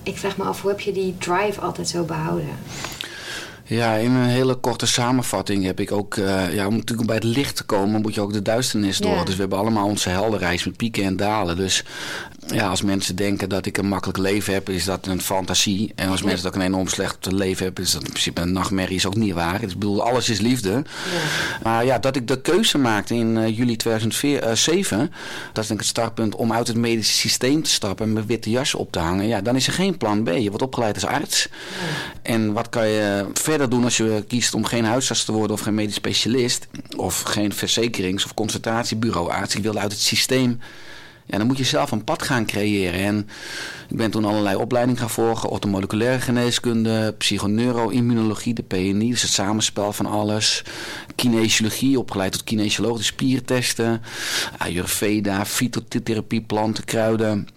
[0.03, 2.49] Ik vraag me af, hoe heb je die drive altijd zo behouden?
[3.69, 6.15] Ja, in een hele korte samenvatting heb ik ook...
[6.15, 9.25] Uh, ja, om natuurlijk bij het licht te komen moet je ook de duisternis door.
[9.25, 11.55] Dus we hebben allemaal onze heldenreis met pieken en dalen.
[11.55, 11.83] Dus
[12.53, 15.91] ja, als mensen denken dat ik een makkelijk leven heb, is dat een fantasie.
[15.95, 18.51] En als mensen dat ik een enorm slecht leven heb, is dat in principe een
[18.51, 18.95] nachtmerrie.
[18.95, 19.61] Is ook niet waar.
[19.61, 20.69] Ik bedoel, alles is liefde.
[20.69, 20.83] Ja.
[21.63, 25.11] Maar ja, dat ik de keuze maakte in uh, juli 2007,
[25.53, 28.25] dat is denk ik het startpunt om uit het medische systeem te stappen en mijn
[28.25, 29.27] witte jas op te hangen.
[29.27, 30.27] Ja, dan is er geen plan B.
[30.27, 31.47] Je wordt opgeleid als arts.
[31.51, 32.21] Ja.
[32.21, 35.61] En wat kan je verder doen als je kiest om geen huisarts te worden of
[35.61, 39.55] geen medisch specialist of geen verzekerings- of consultatiebureauarts?
[39.55, 40.59] Ik wilde uit het systeem
[41.29, 42.99] ja, dan moet je zelf een pad gaan creëren.
[42.99, 43.29] En
[43.89, 45.49] ik ben toen allerlei opleidingen gaan volgen.
[45.49, 49.09] Orthomoleculaire geneeskunde, psychoneuroimmunologie, de PNI.
[49.09, 50.63] Dus het samenspel van alles.
[51.15, 54.01] Kinesiologie, opgeleid tot kinesioloog, de spiertesten.
[54.57, 57.47] Ayurveda, fytotherapie, planten, kruiden.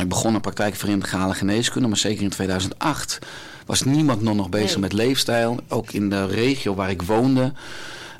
[0.00, 3.18] Ik begon een praktijk voor integrale geneeskunde, maar zeker in 2008
[3.66, 5.60] was niemand nog, nog bezig met leefstijl.
[5.68, 7.52] Ook in de regio waar ik woonde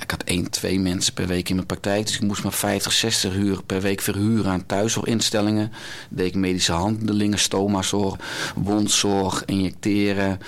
[0.00, 2.06] Ik had één, twee mensen per week in mijn praktijk.
[2.06, 5.72] Dus ik moest maar 50, 60 uur per week verhuren aan thuiszorginstellingen.
[6.08, 8.16] Deed ik medische handelingen, stomazorg,
[8.54, 10.40] wondzorg, injecteren.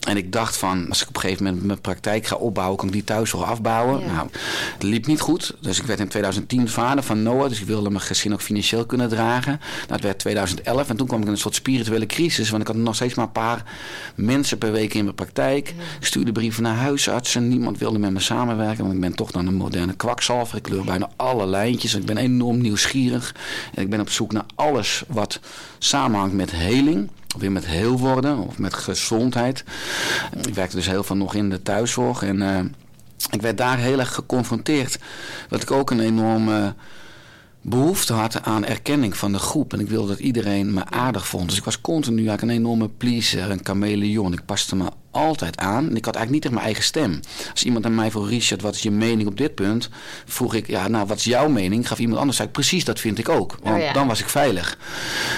[0.00, 2.86] En ik dacht van, als ik op een gegeven moment mijn praktijk ga opbouwen, kan
[2.86, 4.06] ik die thuiszorg afbouwen.
[4.06, 4.28] Nou,
[4.74, 5.56] het liep niet goed.
[5.60, 7.48] Dus ik werd in 2010 vader van Noah.
[7.48, 9.60] Dus ik wilde mijn gezin ook financieel kunnen dragen.
[9.60, 12.50] Nou, het werd 2011 en toen kwam ik in een soort spirituele crisis.
[12.50, 13.64] Want ik had nog steeds maar een paar
[14.14, 15.68] mensen per week in mijn praktijk.
[16.00, 17.48] Ik stuurde brieven naar huisartsen.
[17.48, 18.91] Niemand wilde met me samenwerken.
[18.92, 20.56] Ik ben toch dan een moderne kwakzalver.
[20.56, 21.94] Ik kleur bijna alle lijntjes.
[21.94, 23.34] Ik ben enorm nieuwsgierig.
[23.74, 25.40] En ik ben op zoek naar alles wat
[25.78, 29.64] samenhangt met heling weer met heel worden of met gezondheid.
[30.46, 32.58] Ik werkte dus heel veel nog in de thuiszorg en uh,
[33.30, 34.98] ik werd daar heel erg geconfronteerd.
[35.48, 36.74] Dat ik ook een enorme
[37.62, 39.72] behoefte had aan erkenning van de groep.
[39.72, 41.48] En ik wilde dat iedereen me aardig vond.
[41.48, 44.32] Dus ik was continu eigenlijk een enorme pleaser, een chameleon.
[44.32, 45.88] Ik paste me altijd aan.
[45.88, 47.20] En ik had eigenlijk niet echt mijn eigen stem.
[47.50, 49.88] Als iemand aan mij vroeg, Richard, wat is je mening op dit punt?
[50.24, 51.88] Vroeg ik, ja, nou, wat is jouw mening?
[51.88, 53.56] Gaf iemand anders, zei ik, precies, dat vind ik ook.
[53.62, 53.92] Want oh, ja.
[53.92, 54.78] dan was ik veilig.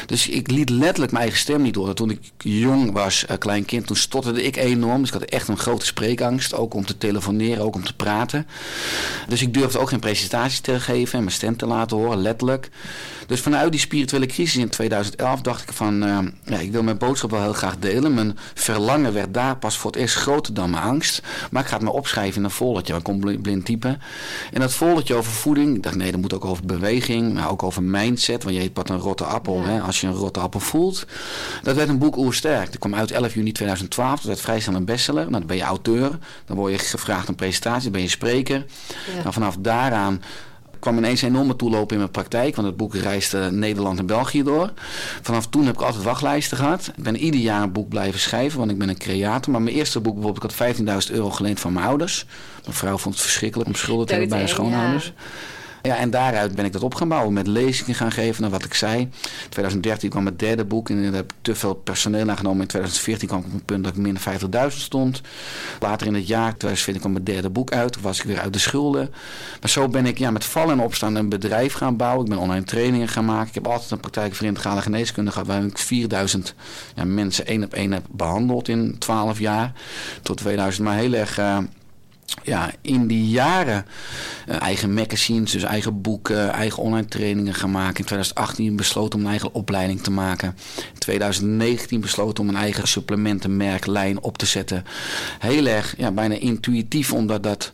[0.07, 1.95] Dus ik liet letterlijk mijn eigen stem niet door.
[1.95, 5.01] Toen ik jong was, een klein kind, toen stotterde ik enorm.
[5.01, 6.55] Dus ik had echt een grote spreekangst.
[6.55, 8.47] Ook om te telefoneren, ook om te praten.
[9.29, 12.71] Dus ik durfde ook geen presentaties te geven en mijn stem te laten horen, letterlijk.
[13.27, 16.99] Dus vanuit die spirituele crisis in 2011 dacht ik van, uh, ja, ik wil mijn
[16.99, 18.15] boodschap wel heel graag delen.
[18.15, 21.23] Mijn verlangen werd daar pas voor het eerst groter dan mijn angst.
[21.51, 22.95] Maar ik ga het maar opschrijven in een foldertje.
[22.95, 24.01] Ik kon blind typen.
[24.53, 27.63] En dat foldertje over voeding, ik dacht nee, dat moet ook over beweging, maar ook
[27.63, 28.43] over mindset.
[28.43, 31.07] Want je heet wat een rotte appel, hè, als je een rotte appel voelt.
[31.63, 32.67] Dat werd een boek oersterk.
[32.67, 34.17] Dat kwam uit 11 juni 2012.
[34.17, 35.23] Dat werd vrij snel een bestseller.
[35.23, 36.19] Nou, dan ben je auteur.
[36.45, 37.83] Dan word je gevraagd een presentatie.
[37.83, 38.65] Dan ben je spreker.
[39.15, 39.21] Ja.
[39.21, 40.23] Nou, vanaf daaraan
[40.85, 42.57] kwam ineens een enorme toeloop in mijn praktijk.
[42.57, 44.73] Want het boek reisde Nederland en België door.
[45.23, 46.93] Vanaf toen heb ik altijd wachtlijsten gehad.
[46.97, 49.53] Ik ben ieder jaar een boek blijven schrijven, want ik ben een creator.
[49.53, 52.27] Maar mijn eerste boek bijvoorbeeld, ik had 15.000 euro geleend van mijn ouders.
[52.63, 55.05] Mijn vrouw vond het verschrikkelijk om schulden te hebben bij haar schoonouders.
[55.05, 55.13] Ja,
[55.93, 57.33] en daaruit ben ik dat op gaan bouwen.
[57.33, 59.01] Met lezingen gaan geven, naar wat ik zei.
[59.01, 59.11] In
[59.49, 60.91] 2013 kwam het derde boek.
[60.91, 62.61] En daar heb ik te veel personeel aangenomen.
[62.61, 64.19] In 2014 kwam ik op een punt dat ik min
[64.71, 65.21] 50.000 stond.
[65.81, 67.93] Later in het jaar, 2014, kwam mijn derde boek uit.
[67.93, 69.13] Toen was ik weer uit de schulden.
[69.61, 72.25] Maar zo ben ik ja, met vallen en opstaan een bedrijf gaan bouwen.
[72.25, 73.49] Ik ben online trainingen gaan maken.
[73.49, 75.47] Ik heb altijd een praktijk voor integrale geneeskunde gehad.
[75.47, 76.55] Waar ik 4000
[76.95, 79.73] ja, mensen één op één heb behandeld in 12 jaar.
[80.23, 80.85] Tot 2000.
[80.85, 81.39] Maar heel erg...
[81.39, 81.59] Uh,
[82.43, 83.87] ja, in die jaren
[84.49, 87.99] uh, eigen magazines, dus eigen boeken, eigen online trainingen gaan maken.
[87.99, 90.57] In 2018 besloten om een eigen opleiding te maken.
[90.77, 94.85] In 2019 besloten om een eigen supplementenmerklijn op te zetten.
[95.39, 97.73] Heel erg, ja, bijna intuïtief, omdat dat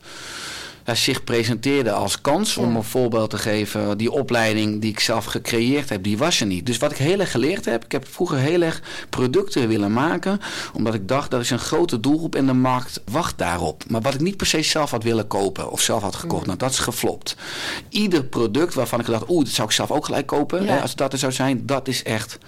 [0.97, 2.57] zich presenteerde als kans.
[2.57, 6.47] Om een voorbeeld te geven, die opleiding die ik zelf gecreëerd heb, die was er
[6.47, 6.67] niet.
[6.67, 10.41] Dus wat ik heel erg geleerd heb, ik heb vroeger heel erg producten willen maken,
[10.73, 13.85] omdat ik dacht dat is een grote doelgroep en de markt wacht daarop.
[13.89, 16.59] Maar wat ik niet per se zelf had willen kopen of zelf had gekocht, nou
[16.59, 17.37] dat is geflopt.
[17.89, 20.95] Ieder product waarvan ik dacht, oeh, dat zou ik zelf ook gelijk kopen, hè, als
[20.95, 22.39] dat er zou zijn, dat is echt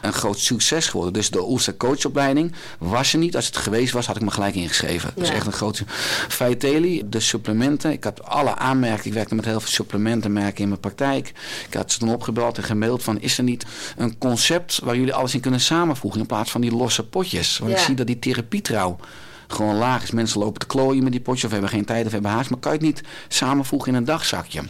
[0.00, 1.12] een groot succes geworden.
[1.12, 3.36] Dus de Ulster coachopleiding was er niet.
[3.36, 5.12] Als het geweest was, had ik me gelijk ingeschreven.
[5.14, 5.82] Dat is echt een groot...
[6.28, 7.92] Vitaly, de supplementen.
[7.92, 9.06] Ik had alle aanmerkingen.
[9.06, 11.32] Ik werkte met heel veel supplementenmerken in mijn praktijk.
[11.68, 13.20] Ik had ze toen opgebeld en gemaild van...
[13.20, 13.64] is er niet
[13.96, 16.20] een concept waar jullie alles in kunnen samenvoegen...
[16.20, 17.58] in plaats van die losse potjes?
[17.58, 18.98] Want ik zie dat die therapie trouw
[19.52, 20.10] gewoon laag is.
[20.10, 22.50] Mensen lopen te klooien met die potjes of hebben geen tijd of hebben haast.
[22.50, 24.62] Maar kan je het niet samenvoegen in een dagzakje?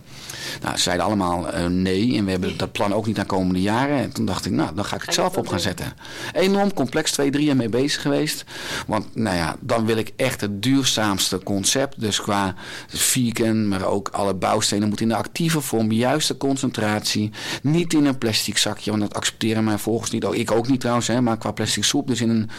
[0.63, 2.17] Nou, ze zeiden allemaal uh, nee.
[2.17, 3.99] En we hebben dat plan ook niet naar komende jaren.
[3.99, 5.93] En toen dacht ik, nou, dan ga ik het zelf op gaan zetten.
[6.33, 8.45] Enorm complex, twee, drie jaar mee bezig geweest.
[8.87, 12.01] Want, nou ja, dan wil ik echt het duurzaamste concept.
[12.01, 12.55] Dus qua
[12.87, 15.93] vegan, maar ook alle bouwstenen moeten in de actieve vorm.
[15.93, 17.31] Juiste concentratie.
[17.63, 20.25] Niet in een plastic zakje, want dat accepteren mijn volgers niet.
[20.25, 22.07] Oh, ik ook niet trouwens, hè, maar qua plastic soep.
[22.07, 22.51] Dus in een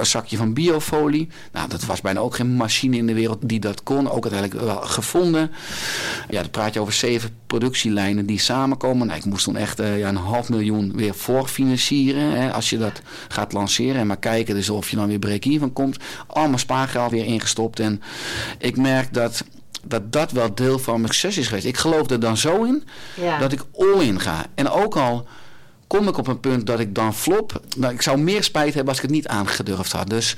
[0.00, 1.28] zakje van biofolie.
[1.52, 4.10] Nou, dat was bijna ook geen machine in de wereld die dat kon.
[4.10, 5.50] Ook uiteindelijk wel gevonden.
[6.28, 9.06] Ja, dan praat je over zeven productielijnen die samenkomen.
[9.06, 12.30] Nou, ik moest dan echt uh, ja, een half miljoen weer voorfinancieren.
[12.30, 14.00] Hè, als je dat gaat lanceren.
[14.00, 15.96] En maar kijken dus of je dan weer break-even komt.
[16.26, 17.80] Allemaal spaargeld weer ingestopt.
[17.80, 18.02] En
[18.58, 19.44] ik merk dat
[19.84, 21.66] dat dat wel deel van mijn succes is geweest.
[21.66, 23.38] Ik geloof er dan zo in ja.
[23.38, 24.46] dat ik all in ga.
[24.54, 25.26] En ook al
[25.86, 27.60] kom ik op een punt dat ik dan flop.
[27.76, 30.10] Nou, ik zou meer spijt hebben als ik het niet aangedurfd had.
[30.10, 30.36] Dus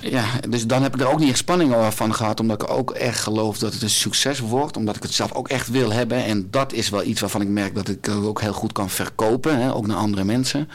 [0.00, 2.40] ja, dus dan heb ik er ook niet echt spanning van gehad.
[2.40, 4.76] Omdat ik ook echt geloof dat het een succes wordt.
[4.76, 6.24] Omdat ik het zelf ook echt wil hebben.
[6.24, 9.60] En dat is wel iets waarvan ik merk dat ik ook heel goed kan verkopen.
[9.60, 10.68] Hè, ook naar andere mensen.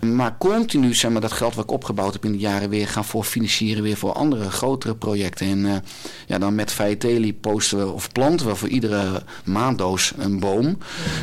[0.00, 3.04] Maar continu zeg maar, dat geld wat ik opgebouwd heb in de jaren weer gaan
[3.04, 3.82] voor financieren.
[3.82, 5.46] Weer voor andere grotere projecten.
[5.46, 5.74] En uh,
[6.26, 10.78] ja, dan met Vijteli posten we of planten we voor iedere maanddoos een boom.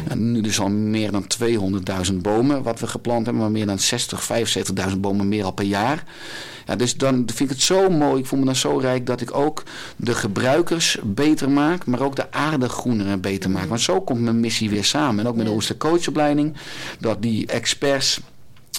[0.08, 1.26] En nu dus al meer dan
[2.10, 3.44] 200.000 bomen wat we geplant hebben.
[3.44, 4.28] Maar meer dan 60,
[4.90, 6.04] 75.000 bomen meer al per jaar.
[6.70, 9.22] Ja, dus dan vind ik het zo mooi, ik voel me dan zo rijk dat
[9.22, 9.64] ik ook
[9.96, 13.68] de gebruikers beter maak, maar ook de aarde groener beter maak.
[13.68, 15.20] Want zo komt mijn missie weer samen.
[15.20, 16.56] En ook met de Ooster Coachopleiding,
[17.00, 18.20] dat die experts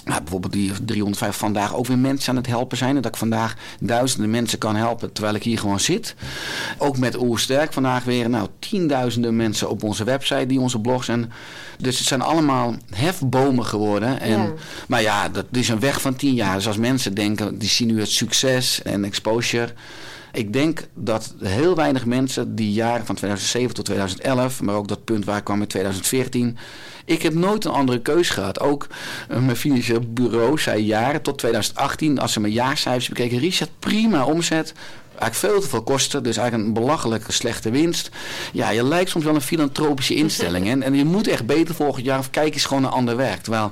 [0.05, 2.95] nou, bijvoorbeeld die 305 vandaag ook weer mensen aan het helpen zijn.
[2.95, 6.15] En dat ik vandaag duizenden mensen kan helpen terwijl ik hier gewoon zit.
[6.77, 11.07] Ook met Oersterk vandaag weer nou, tienduizenden mensen op onze website die onze blogs.
[11.07, 11.31] En,
[11.77, 14.19] dus het zijn allemaal hefbomen geworden.
[14.19, 14.53] En,
[14.87, 16.55] Maar ja, dat is een weg van tien jaar.
[16.55, 19.73] Dus als mensen denken, die zien nu het succes en exposure.
[20.31, 25.03] Ik denk dat heel weinig mensen die jaren van 2007 tot 2011, maar ook dat
[25.03, 26.57] punt waar ik kwam in 2014
[27.05, 28.59] ik heb nooit een andere keus gehad.
[28.59, 28.87] Ook
[29.31, 34.25] uh, mijn financieel bureau zei jaren tot 2018, als ze mijn jaarcijfers bekeken, Richard, prima
[34.25, 34.73] omzet
[35.21, 36.23] eigenlijk veel te veel kosten.
[36.23, 38.09] Dus eigenlijk een belachelijke slechte winst.
[38.53, 40.67] Ja, je lijkt soms wel een filantropische instelling.
[40.71, 43.41] En, en je moet echt beter volgend jaar of kijk eens gewoon naar ander werk.
[43.41, 43.71] Terwijl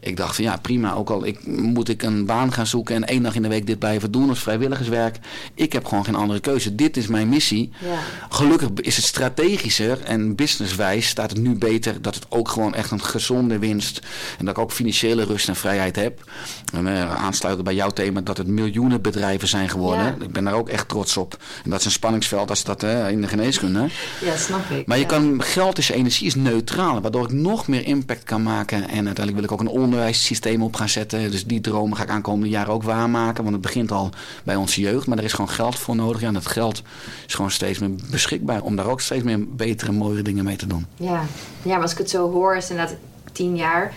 [0.00, 0.94] ik dacht van ja, prima.
[0.94, 3.66] Ook al ik, moet ik een baan gaan zoeken en één dag in de week
[3.66, 5.18] dit blijven doen als vrijwilligerswerk.
[5.54, 6.74] Ik heb gewoon geen andere keuze.
[6.74, 7.70] Dit is mijn missie.
[7.78, 7.98] Ja.
[8.28, 12.90] Gelukkig is het strategischer en businesswijs staat het nu beter dat het ook gewoon echt
[12.90, 14.00] een gezonde winst
[14.38, 16.30] en dat ik ook financiële rust en vrijheid heb.
[16.72, 20.22] En uh, aansluiten bij jouw thema dat het miljoenen bedrijven zijn geworden.
[20.22, 21.36] Ik ben daar ook echt trots op.
[21.64, 23.88] En dat is een spanningsveld als dat uh, in de geneeskunde.
[24.20, 24.86] Ja, snap ik.
[24.86, 28.88] Maar je kan, geld is energie, is neutraal, waardoor ik nog meer impact kan maken.
[28.88, 31.30] En uiteindelijk wil ik ook een onderwijssysteem op gaan zetten.
[31.30, 33.42] Dus die dromen ga ik aankomende jaren ook waarmaken.
[33.42, 34.10] Want het begint al
[34.44, 35.06] bij onze jeugd.
[35.06, 36.22] Maar er is gewoon geld voor nodig.
[36.22, 36.82] En dat geld
[37.26, 38.62] is gewoon steeds meer beschikbaar.
[38.62, 40.86] Om daar ook steeds meer betere, mooie dingen mee te doen.
[40.96, 41.22] Ja,
[41.62, 42.96] ja maar als ik het zo hoor, is inderdaad
[43.32, 43.94] tien jaar.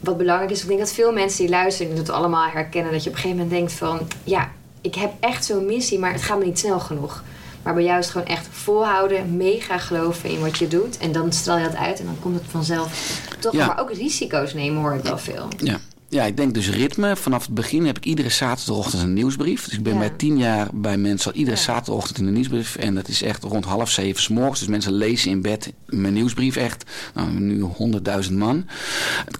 [0.00, 2.92] Wat belangrijk is, ik denk dat veel mensen die luisteren, het allemaal herkennen.
[2.92, 6.12] Dat je op een gegeven moment denkt van, ja, ik heb echt zo'n missie, maar
[6.12, 7.22] het gaat me niet snel genoeg.
[7.62, 10.98] Maar bij jou is het gewoon echt volhouden, mega geloven in wat je doet.
[10.98, 13.52] En dan straal je dat uit en dan komt het vanzelf toch.
[13.52, 13.66] Ja.
[13.66, 15.48] Maar ook risico's nemen hoor ik wel veel.
[15.56, 15.78] Ja.
[16.10, 17.16] Ja, ik denk dus ritme.
[17.16, 19.64] Vanaf het begin heb ik iedere zaterdagochtend een nieuwsbrief.
[19.64, 22.76] Dus ik ben bij tien jaar bij mensen al iedere zaterdagochtend in de nieuwsbrief.
[22.76, 24.58] En dat is echt rond half zeven s morgens.
[24.58, 26.84] Dus mensen lezen in bed mijn nieuwsbrief echt.
[27.14, 28.66] Nou, nu honderdduizend man.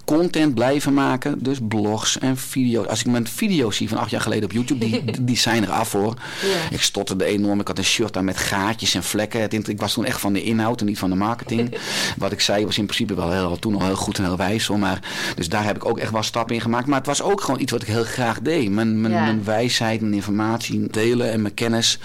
[0.05, 1.43] Content blijven maken.
[1.43, 2.87] Dus blogs en video's.
[2.87, 5.71] Als ik mijn video's zie van acht jaar geleden op YouTube, die, die zijn er
[5.71, 6.13] af voor.
[6.41, 6.75] Ja.
[6.75, 7.59] Ik stotterde enorm.
[7.59, 9.49] Ik had een shirt aan met gaatjes en vlekken.
[9.51, 11.77] Ik was toen echt van de inhoud en niet van de marketing.
[12.17, 14.69] Wat ik zei was in principe wel heel, toen al heel goed en heel wijs.
[14.69, 14.99] Maar,
[15.35, 16.87] dus daar heb ik ook echt wel stappen in gemaakt.
[16.87, 18.69] Maar het was ook gewoon iets wat ik heel graag deed.
[18.69, 21.99] Mijn, mijn, mijn wijsheid, mijn informatie delen en mijn kennis.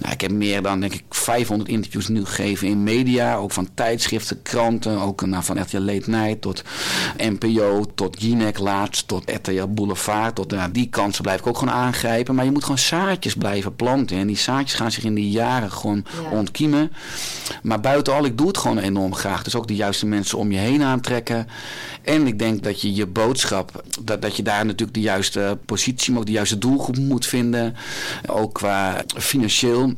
[0.00, 3.36] Nou, ik heb meer dan, denk ik, 500 interviews nu gegeven in media.
[3.36, 5.00] Ook van tijdschriften, kranten.
[5.00, 6.64] Ook nou, van RTL Late Night tot
[7.16, 10.34] NPO, tot Jinek laatst, tot RTL Boulevard.
[10.34, 12.34] Tot nou, die kansen blijf ik ook gewoon aangrijpen.
[12.34, 14.16] Maar je moet gewoon zaadjes blijven planten.
[14.16, 16.92] En die zaadjes gaan zich in die jaren gewoon ontkiemen.
[17.62, 19.42] Maar buiten al, ik doe het gewoon enorm graag.
[19.42, 21.46] Dus ook de juiste mensen om je heen aantrekken.
[22.02, 26.10] En ik denk dat je je boodschap dat, dat je daar natuurlijk de juiste positie,
[26.10, 27.74] maar ook de juiste doelgroep moet vinden.
[28.26, 29.94] Ook qua financieel.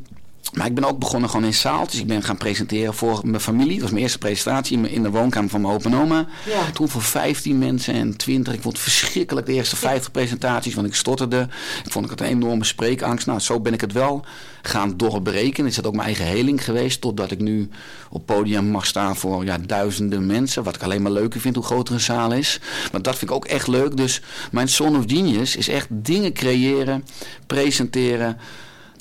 [0.52, 2.00] Maar ik ben ook begonnen gewoon in zaaltjes.
[2.00, 3.72] Ik ben gaan presenteren voor mijn familie.
[3.72, 6.26] Dat was mijn eerste presentatie in de woonkamer van mijn opa en oma.
[6.46, 6.70] Ja.
[6.72, 8.54] Toen voor 15 mensen en 20.
[8.54, 11.48] Ik vond het verschrikkelijk de eerste 50 presentaties, want ik stotterde.
[11.84, 13.26] Ik vond ik het een enorme spreekangst.
[13.26, 14.24] Nou, zo ben ik het wel
[14.62, 15.66] gaan doorbreken.
[15.66, 17.00] Is dat ook mijn eigen heling geweest.
[17.00, 17.68] Totdat ik nu
[18.10, 20.62] op podium mag staan voor ja, duizenden mensen.
[20.62, 22.60] Wat ik alleen maar leuker vind hoe groter een zaal is.
[22.92, 23.96] Maar dat vind ik ook echt leuk.
[23.96, 27.04] Dus mijn Son of Genius is echt dingen creëren,
[27.46, 28.36] presenteren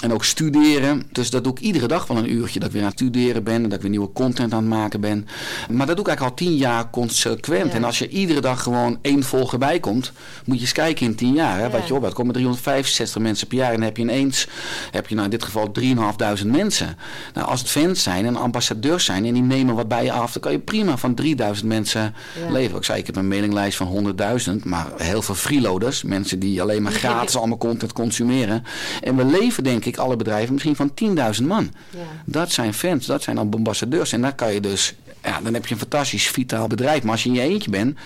[0.04, 1.04] en ook studeren.
[1.12, 2.60] Dus dat doe ik iedere dag wel een uurtje.
[2.60, 3.54] Dat ik weer aan het studeren ben.
[3.54, 5.28] En dat ik weer nieuwe content aan het maken ben.
[5.70, 7.74] Maar dat doe ik eigenlijk al tien jaar consequent.
[7.74, 10.12] En als je iedere dag gewoon één volger bij komt.
[10.46, 11.60] Moet je eens kijken in tien jaar.
[11.60, 13.70] Hè, Wat je op Er komen 365 mensen per jaar.
[13.72, 14.48] En dan heb je ineens,
[14.92, 15.72] heb je nou in dit geval
[16.42, 16.98] 3.500 mensen.
[17.34, 19.26] Nou, als het fans zijn en ambassadeurs zijn.
[19.26, 20.32] En die nemen wat bij je af.
[20.32, 22.16] Dan kan je prima van 3000 mensen
[22.50, 22.78] leven.
[22.78, 24.16] Ik zei, ik heb een mailinglijst van
[24.48, 24.64] 100.000.
[24.64, 26.04] Maar heel veel freeloaders.
[26.04, 28.64] Mensen die alleen maar gratis allemaal content consumeren.
[29.02, 30.92] En we leven denk ik ik alle bedrijven misschien van
[31.40, 31.72] 10.000 man.
[31.90, 32.00] Ja.
[32.26, 34.12] Dat zijn fans, dat zijn dan ambassadeurs.
[34.12, 37.04] En daar kan je dus, ja, dan heb je een fantastisch vitaal bedrijf.
[37.04, 37.98] Maar als je in je eentje bent,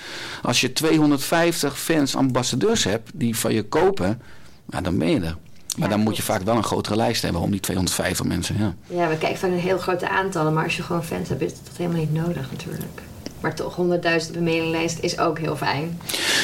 [0.41, 4.21] als je 250 fans, ambassadeurs hebt die van je kopen,
[4.69, 5.37] ja, dan ben je er.
[5.77, 8.57] Maar dan moet je vaak wel een grotere lijst hebben om die 250 mensen.
[8.57, 11.41] Ja, ja we kijken van een heel grote aantallen, maar als je gewoon fans hebt,
[11.41, 13.01] is dat helemaal niet nodig natuurlijk.
[13.41, 15.99] Maar toch, 100.000 mailinglijst is ook heel fijn.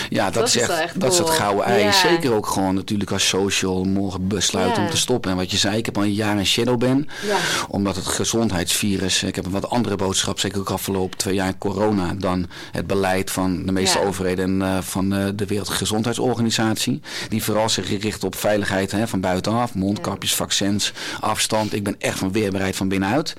[0.10, 1.92] Ja, dat, is, echt, dat is het gouden ei.
[1.94, 5.32] Zeker ook gewoon natuurlijk als social morgen besluit om te stoppen.
[5.32, 7.10] En wat je zei, ik heb al een jaar in shadow ben.
[7.28, 7.38] Ja.
[7.70, 12.14] Omdat het gezondheidsvirus, ik heb een wat andere boodschap, zeker ook afgelopen twee jaar corona,
[12.14, 17.02] dan het beleid van de meeste overheden en uh, van uh, de Wereldgezondheidsorganisatie.
[17.30, 21.74] Die vooral zich richt op veiligheid hè, van buitenaf, mondkapjes, vaccins, afstand.
[21.74, 23.36] Ik ben echt van weerbaarheid van binnenuit.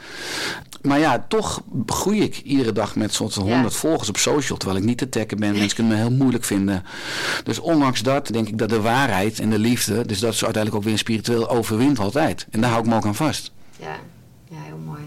[0.83, 4.58] Maar ja, toch groei ik iedere dag met soort 100 volgers op social.
[4.58, 5.52] Terwijl ik niet te taggen ben.
[5.52, 6.84] Mensen kunnen me heel moeilijk vinden.
[7.44, 10.84] Dus ondanks dat denk ik dat de waarheid en de liefde, dus dat is uiteindelijk
[10.84, 12.46] ook weer spiritueel, overwint altijd.
[12.50, 13.52] En daar hou ik me ook aan vast.
[13.80, 13.96] Ja,
[14.48, 15.02] ja heel mooi.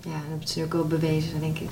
[0.00, 1.68] Ja, dat ze ook wel bewezen, denk ik.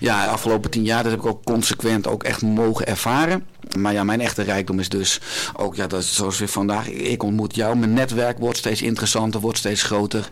[0.00, 3.46] Ja, de afgelopen tien jaar dat heb ik ook consequent ook echt mogen ervaren.
[3.78, 5.20] Maar ja, mijn echte rijkdom is dus
[5.56, 6.88] ook, ja, dat zoals weer vandaag.
[6.88, 7.76] Ik ontmoet jou.
[7.76, 10.28] Mijn netwerk wordt steeds interessanter, wordt steeds groter.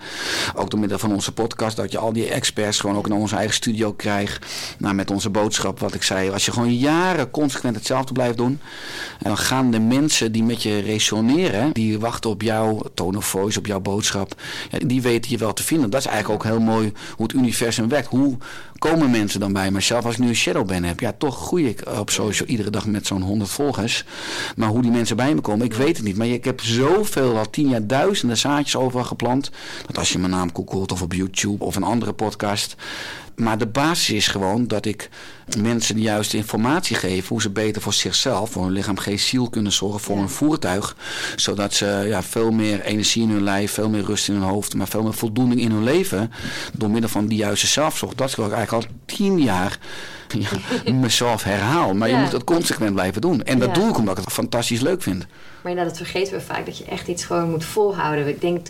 [0.55, 3.37] Ook door middel van onze podcast, dat je al die experts gewoon ook naar onze
[3.37, 4.47] eigen studio krijgt.
[4.79, 6.31] Nou, met onze boodschap, wat ik zei.
[6.31, 8.61] Als je gewoon jaren consequent hetzelfde blijft doen.
[9.19, 13.27] En dan gaan de mensen die met je resoneren, die wachten op jouw tone of
[13.27, 14.35] voice, op jouw boodschap.
[14.87, 15.91] Die weten je wel te vinden.
[15.91, 18.09] Dat is eigenlijk ook heel mooi hoe het universum werkt.
[18.09, 18.39] Hoe
[18.81, 21.01] komen mensen dan bij mezelf als ik nu een shadow ben heb?
[21.01, 24.05] Ja, toch groei ik op social iedere dag met zo'n 100 volgers.
[24.57, 26.17] Maar hoe die mensen bij me komen, ik weet het niet.
[26.17, 29.51] Maar ik heb zoveel, al tien jaar duizenden zaadjes overal geplant.
[29.87, 32.77] Dat als je mijn naam googelt of op YouTube of een andere podcast.
[33.41, 35.09] Maar de basis is gewoon dat ik
[35.59, 39.51] mensen de juiste informatie geef hoe ze beter voor zichzelf, voor hun lichaam, geest, ziel
[39.51, 40.97] kunnen zorgen voor een voertuig.
[41.37, 44.75] Zodat ze ja, veel meer energie in hun lijf, veel meer rust in hun hoofd,
[44.75, 46.33] maar veel meer voldoening in hun leven.
[46.73, 48.15] Door middel van die juiste zelfzorg.
[48.15, 49.79] Dat is wat ik eigenlijk al tien jaar
[50.29, 50.51] ja,
[50.93, 51.95] mezelf herhaal.
[51.95, 53.43] Maar je moet het consequent blijven doen.
[53.43, 55.27] En dat doe ik omdat ik het fantastisch leuk vind.
[55.63, 56.67] Maar inderdaad, dat vergeten we vaak.
[56.67, 58.29] Dat je echt iets gewoon moet volhouden.
[58.29, 58.67] Ik denk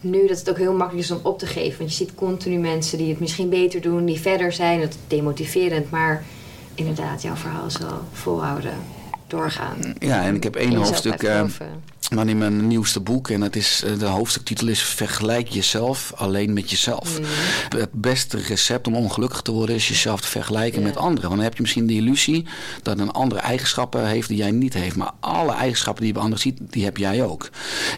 [0.00, 1.78] nu dat het ook heel makkelijk is om op te geven.
[1.78, 4.80] Want je ziet continu mensen die het misschien beter doen, die verder zijn.
[4.80, 5.90] Dat is demotiverend.
[5.90, 6.24] Maar
[6.74, 8.74] inderdaad, jouw verhaal is wel volhouden,
[9.26, 9.94] doorgaan.
[9.98, 11.22] Ja, en ik heb één hoofdstuk
[12.10, 16.52] maar in mijn nieuwste boek, en het is, eh, de hoofdstuktitel is Vergelijk jezelf alleen
[16.52, 17.18] met jezelf.
[17.18, 17.24] Mm.
[17.78, 21.22] Het beste recept om ongelukkig te worden is jezelf te vergelijken met anderen.
[21.22, 22.46] Want dan heb je misschien de illusie
[22.82, 24.96] dat een andere eigenschappen heeft die jij niet heeft.
[24.96, 27.48] Maar alle eigenschappen die je bij anderen ziet, die heb jij ook.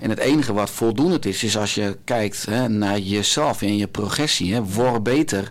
[0.00, 3.86] En het enige wat voldoende is, is als je kijkt hè, naar jezelf en je
[3.86, 4.54] progressie.
[4.54, 5.50] Hè, word beter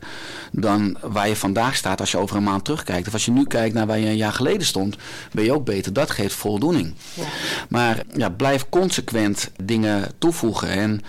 [0.51, 3.07] dan waar je vandaag staat als je over een maand terugkijkt.
[3.07, 4.95] Of als je nu kijkt naar waar je een jaar geleden stond,
[5.31, 5.93] ben je ook beter.
[5.93, 6.93] Dat geeft voldoening.
[7.13, 7.23] Ja.
[7.69, 10.69] Maar ja, blijf consequent dingen toevoegen.
[10.69, 11.01] En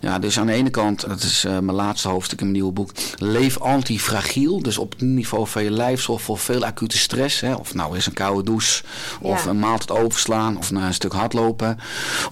[0.00, 2.72] ja, dus aan de ene kant, dat is uh, mijn laatste hoofdstuk in mijn nieuwe
[2.72, 4.62] boek, leef antifragiel.
[4.62, 7.40] Dus op het niveau van je lijf zorg voor veel acute stress.
[7.40, 7.54] Hè.
[7.54, 8.84] Of nou is een koude douche,
[9.20, 11.78] of een maaltijd overslaan, of naar een stuk hardlopen.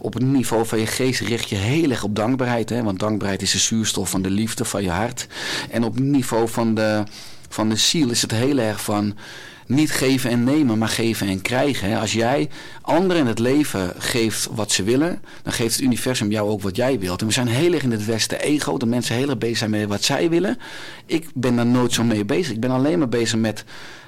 [0.00, 2.68] Op het niveau van je geest richt je heel erg op dankbaarheid.
[2.68, 5.27] Hè, want dankbaarheid is de zuurstof van de liefde van je hart.
[5.70, 7.03] En op het niveau van de,
[7.49, 9.17] van de ziel is het heel erg van
[9.66, 12.00] niet geven en nemen, maar geven en krijgen.
[12.00, 12.48] Als jij
[12.83, 16.77] anderen in het leven geeft wat ze willen, dan geeft het universum jou ook wat
[16.77, 17.20] jij wilt.
[17.20, 19.70] En we zijn heel erg in het Westen ego, dat mensen heel erg bezig zijn
[19.70, 20.59] met wat zij willen.
[21.07, 22.53] Ik ben daar nooit zo mee bezig.
[22.53, 23.64] Ik ben alleen maar bezig met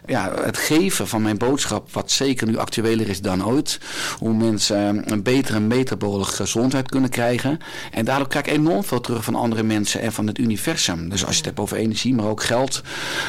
[0.06, 3.80] ja, het geven van mijn boodschap, wat zeker nu actueler is dan ooit.
[4.18, 7.58] Hoe mensen een betere metabole gezondheid kunnen krijgen.
[7.90, 11.08] En daardoor krijg ik enorm veel terug van andere mensen en van het universum.
[11.08, 12.82] Dus als je het hebt over energie, maar ook geld.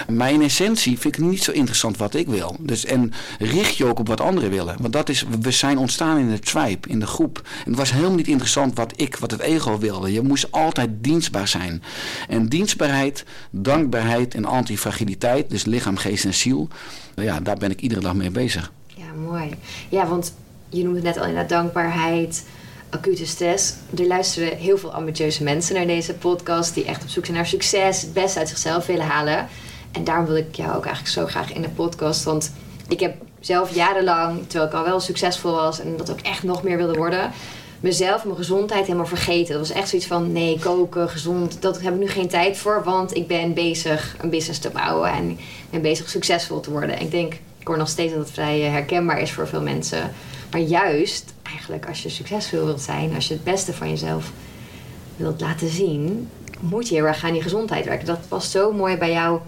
[0.07, 2.55] Mijn essentie vind ik niet zo interessant wat ik wil.
[2.59, 4.75] Dus, en richt je ook op wat anderen willen.
[4.79, 7.41] Want dat is, we zijn ontstaan in de tribe, in de groep.
[7.65, 10.13] En het was helemaal niet interessant wat ik, wat het ego wilde.
[10.13, 11.83] Je moest altijd dienstbaar zijn.
[12.27, 16.69] En dienstbaarheid, dankbaarheid en antifragiliteit, dus lichaam, geest en ziel
[17.23, 18.71] ja, daar ben ik iedere dag mee bezig.
[18.87, 19.49] Ja, mooi.
[19.89, 20.33] Ja, want
[20.69, 22.43] je noemde net al inderdaad dankbaarheid,
[22.89, 23.73] acute stress.
[23.97, 26.73] Er luisteren heel veel ambitieuze mensen naar deze podcast...
[26.73, 29.47] die echt op zoek zijn naar succes, het beste uit zichzelf willen halen.
[29.97, 32.23] En daarom wil ik jou ook eigenlijk zo graag in de podcast.
[32.23, 32.51] Want
[32.87, 35.79] ik heb zelf jarenlang, terwijl ik al wel succesvol was...
[35.79, 37.31] en dat ook echt nog meer wilde worden
[37.79, 39.57] mezelf, mijn gezondheid helemaal vergeten.
[39.57, 42.83] Dat was echt zoiets van: nee, koken, gezond, dat heb ik nu geen tijd voor,
[42.83, 45.37] want ik ben bezig een business te bouwen en ik
[45.69, 47.01] ben bezig succesvol te worden.
[47.01, 50.11] ik denk, ik hoor nog steeds dat het vrij eh, herkenbaar is voor veel mensen.
[50.51, 54.31] Maar juist, eigenlijk, als je succesvol wilt zijn, als je het beste van jezelf
[55.15, 56.29] wilt laten zien,
[56.59, 58.05] moet je heel erg aan die gezondheid werken.
[58.05, 59.41] Dat past zo mooi bij jouw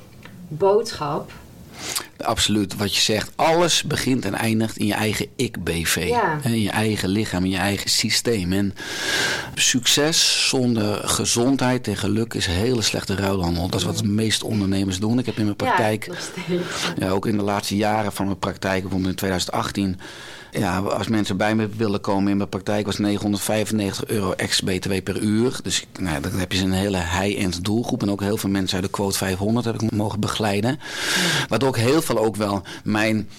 [0.49, 1.31] boodschap
[2.21, 3.31] Absoluut, wat je zegt.
[3.35, 6.07] Alles begint en eindigt in je eigen ik-BV.
[6.07, 6.39] Ja.
[6.43, 8.53] In je eigen lichaam, in je eigen systeem.
[8.53, 8.73] En
[9.55, 13.69] succes zonder gezondheid en geluk is een hele slechte ruilhandel.
[13.69, 15.19] Dat is wat de meeste ondernemers doen.
[15.19, 16.09] Ik heb in mijn praktijk,
[16.47, 16.59] ja,
[16.97, 19.99] ja, ook in de laatste jaren van mijn praktijk, bijvoorbeeld in 2018
[20.51, 25.19] ja, als mensen bij me willen komen in mijn praktijk was 995 euro ex-BTW per
[25.19, 25.59] uur.
[25.63, 28.01] Dus nou, dan heb je een hele high-end doelgroep.
[28.01, 30.79] En ook heel veel mensen uit de quote 500 heb ik mogen begeleiden.
[31.47, 33.29] Waardoor ook heel veel ook wel mijn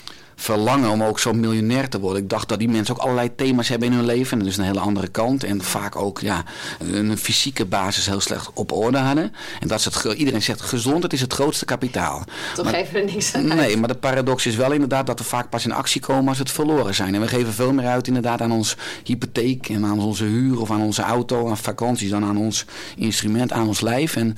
[0.40, 2.22] verlangen om ook zo miljonair te worden.
[2.22, 4.32] Ik dacht dat die mensen ook allerlei thema's hebben in hun leven.
[4.32, 5.44] En dat is een hele andere kant.
[5.44, 6.44] En vaak ook ja,
[6.78, 9.32] een fysieke basis heel slecht op orde hadden.
[9.60, 12.24] En dat is het, iedereen zegt gezondheid is het grootste kapitaal.
[12.54, 15.18] Toch maar, geven we er niks aan Nee, maar de paradox is wel inderdaad dat
[15.18, 17.14] we vaak pas in actie komen als het verloren zijn.
[17.14, 20.70] En we geven veel meer uit inderdaad aan ons hypotheek en aan onze huur of
[20.70, 22.64] aan onze auto, aan vakanties dan aan ons
[22.96, 24.16] instrument, aan ons lijf.
[24.16, 24.36] En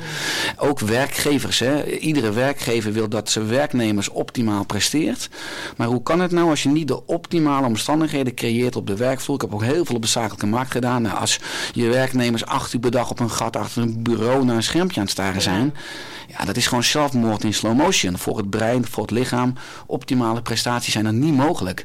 [0.57, 1.59] ook werkgevers.
[1.59, 1.99] Hè.
[1.99, 5.29] Iedere werkgever wil dat zijn werknemers optimaal presteert.
[5.77, 9.35] Maar hoe kan het nou als je niet de optimale omstandigheden creëert op de werkvloer?
[9.35, 11.03] Ik heb ook heel veel op de zakelijke markt gedaan.
[11.03, 11.41] Nou, als
[11.73, 14.97] je werknemers acht uur per dag op een gat achter een bureau naar een schermpje
[14.97, 15.75] aan het staren zijn.
[16.39, 18.19] Ja, dat is gewoon zelfmoord in slow motion.
[18.19, 19.55] Voor het brein, voor het lichaam.
[19.87, 21.85] Optimale prestaties zijn dan niet mogelijk.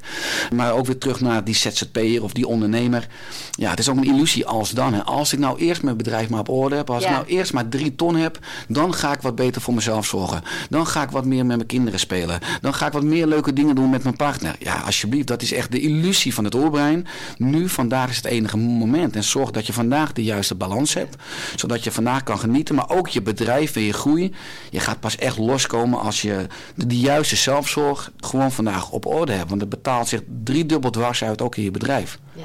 [0.54, 3.08] Maar ook weer terug naar die ZZP'er of die ondernemer.
[3.52, 4.94] Ja, het is ook een illusie als dan.
[4.94, 5.04] Hè.
[5.04, 6.90] Als ik nou eerst mijn bedrijf maar op orde heb.
[6.90, 8.40] Als ik nou eerst maar drie ton heb.
[8.68, 10.42] Dan ga ik wat beter voor mezelf zorgen.
[10.70, 12.40] Dan ga ik wat meer met mijn kinderen spelen.
[12.62, 14.56] Dan ga ik wat meer leuke dingen doen met mijn partner.
[14.60, 15.28] Ja, alsjeblieft.
[15.28, 17.08] Dat is echt de illusie van het oorbrein.
[17.38, 19.16] Nu, vandaag is het enige moment.
[19.16, 21.16] En zorg dat je vandaag de juiste balans hebt.
[21.56, 22.76] Zodat je vandaag kan genieten.
[22.76, 24.34] Maar ook je bedrijf en je groei
[24.70, 29.50] je gaat pas echt loskomen als je de, juiste zelfzorg gewoon vandaag op orde hebt.
[29.50, 32.20] Want het betaalt zich driedubbel dwars uit, ook in je bedrijf.
[32.34, 32.44] Ja,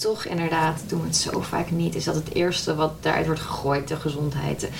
[0.00, 1.94] toch inderdaad doen we het zo vaak niet.
[1.94, 4.70] Is dat het eerste wat daaruit wordt gegooid, de gezondheid.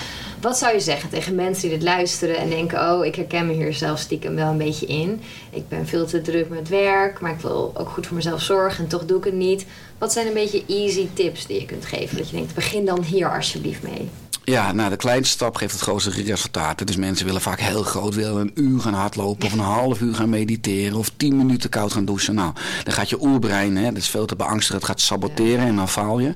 [0.41, 2.91] Wat zou je zeggen tegen mensen die dit luisteren en denken...
[2.91, 5.21] oh, ik herken me hier zelf stiekem wel een beetje in.
[5.49, 8.83] Ik ben veel te druk met werk, maar ik wil ook goed voor mezelf zorgen...
[8.83, 9.65] en toch doe ik het niet.
[9.97, 12.17] Wat zijn een beetje easy tips die je kunt geven?
[12.17, 14.09] Dat je denkt, begin dan hier alsjeblieft mee.
[14.51, 16.87] Ja, nou, de kleinste stap geeft het grootste resultaat.
[16.87, 19.45] Dus mensen willen vaak heel groot willen een uur gaan hardlopen...
[19.45, 22.35] of een half uur gaan mediteren of tien minuten koud gaan douchen.
[22.35, 25.75] Nou, dan gaat je oerbrein, hè, dat is veel te beangstigend, het gaat saboteren en
[25.75, 26.35] dan faal je.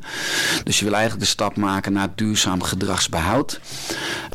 [0.63, 3.59] Dus je wil eigenlijk de stap maken naar duurzaam gedragsbehoud.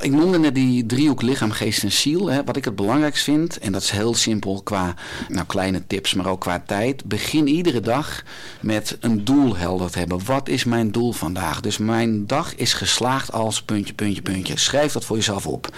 [0.00, 2.30] Ik noemde net die driehoek lichaam, geest en ziel.
[2.30, 2.44] Hè.
[2.44, 4.94] Wat ik het belangrijkst vind, en dat is heel simpel qua
[5.28, 7.04] nou, kleine tips, maar ook qua tijd.
[7.04, 8.22] Begin iedere dag
[8.60, 10.24] met een doel helder te hebben.
[10.24, 11.60] Wat is mijn doel vandaag?
[11.60, 14.58] Dus mijn dag is geslaagd als puntje, puntje, puntje.
[14.58, 15.76] Schrijf dat voor jezelf op.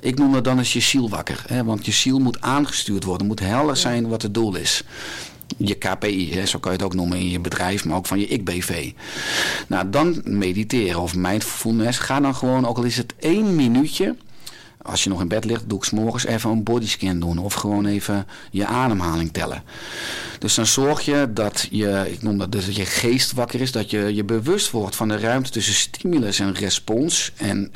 [0.00, 1.42] Ik noem dat dan eens je ziel wakker.
[1.46, 3.26] Hè, want je ziel moet aangestuurd worden.
[3.26, 4.84] moet helder zijn wat het doel is
[5.56, 8.18] je KPI, hè, zo kan je het ook noemen in je bedrijf, maar ook van
[8.18, 8.92] je ik-BV.
[9.68, 11.98] Nou, dan mediteren of mindfulness.
[11.98, 14.16] Ga dan gewoon, ook al is het één minuutje,
[14.86, 17.38] als je nog in bed ligt, doe ik s'morgens even een bodyscan doen.
[17.38, 19.62] Of gewoon even je ademhaling tellen.
[20.38, 23.72] Dus dan zorg je dat je, ik noem dat dus dat je geest wakker is.
[23.72, 27.32] Dat je je bewust wordt van de ruimte tussen stimulus en respons.
[27.36, 27.72] En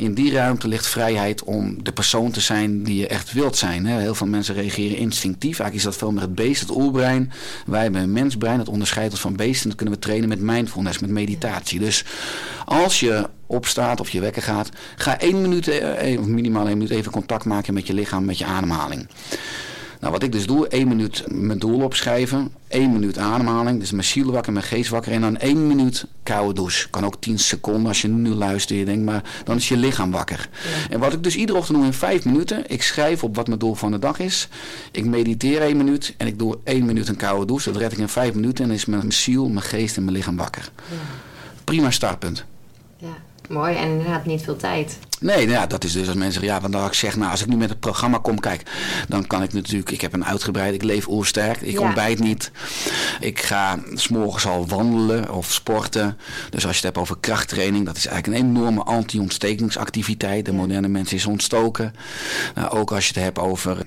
[0.00, 3.86] in die ruimte ligt vrijheid om de persoon te zijn die je echt wilt zijn.
[3.86, 5.58] Heel veel mensen reageren instinctief.
[5.58, 7.32] Eigenlijk is dat veel meer het beest, het oerbrein.
[7.66, 9.68] Wij hebben een mensbrein, dat onderscheidt ons van beesten.
[9.68, 11.78] Dat kunnen we trainen met mindfulness, met meditatie.
[11.78, 12.04] Dus
[12.64, 16.92] als je opstaat of je wekker gaat, ga één minuut, eh, of minimaal één minuut
[16.92, 19.06] even contact maken met je lichaam, met je ademhaling.
[20.00, 24.04] Nou, wat ik dus doe, één minuut mijn doel opschrijven, één minuut ademhaling, dus mijn
[24.04, 26.90] ziel wakker, mijn geest wakker en dan één minuut koude douche.
[26.90, 30.10] Kan ook tien seconden als je nu luistert, je denkt, maar dan is je lichaam
[30.10, 30.48] wakker.
[30.90, 33.58] En wat ik dus iedere ochtend doe in vijf minuten, ik schrijf op wat mijn
[33.58, 34.48] doel van de dag is,
[34.90, 37.72] ik mediteer één minuut en ik doe één minuut een koude douche.
[37.72, 40.16] Dat red ik in vijf minuten en dan is mijn ziel, mijn geest en mijn
[40.16, 40.70] lichaam wakker.
[40.90, 40.96] Ja.
[41.64, 42.44] Prima startpunt.
[42.96, 43.16] Ja.
[43.50, 44.98] Mooi en inderdaad niet veel tijd.
[45.20, 47.40] Nee, nou ja, dat is dus als mensen zeggen, ja, want ik zeg, nou, als
[47.40, 48.62] ik nu met het programma kom, kijk,
[49.08, 51.80] dan kan ik natuurlijk, ik heb een uitgebreid, ik leef oersterk, ik ja.
[51.80, 52.50] ontbijt niet.
[53.20, 56.18] Ik ga s'morgens al wandelen of sporten.
[56.50, 60.44] Dus als je het hebt over krachttraining, dat is eigenlijk een enorme anti-ontstekingsactiviteit.
[60.44, 61.94] De moderne mens is ontstoken.
[62.54, 63.78] Nou, ook als je het hebt over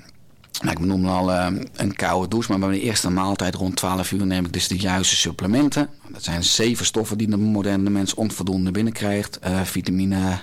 [0.62, 4.12] nou, ik noem al uh, een koude douche, maar bij mijn eerste maaltijd rond 12
[4.12, 5.90] uur neem ik dus de juiste supplementen.
[6.12, 9.40] Dat zijn zeven stoffen die de moderne mens onvoldoende binnenkrijgt.
[9.48, 10.40] Uh, vitamine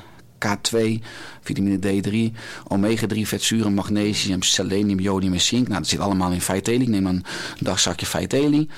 [0.46, 1.02] K2,
[1.40, 2.36] vitamine D3,
[2.68, 5.68] omega-3 vetzuren, magnesium, selenium, jodium en zink.
[5.68, 6.80] Nou, dat zit allemaal in Vitaly.
[6.80, 7.24] Ik neem een
[7.60, 8.68] dagzakje Vitaly.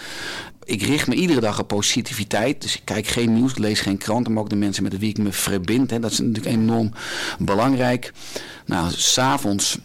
[0.64, 2.62] Ik richt me iedere dag op positiviteit.
[2.62, 5.18] Dus ik kijk geen nieuws, lees geen kranten, maar ook de mensen met wie ik
[5.18, 5.88] me verbind.
[5.88, 6.92] Dat is natuurlijk enorm
[7.38, 8.12] belangrijk.
[8.66, 9.78] Nou, s'avonds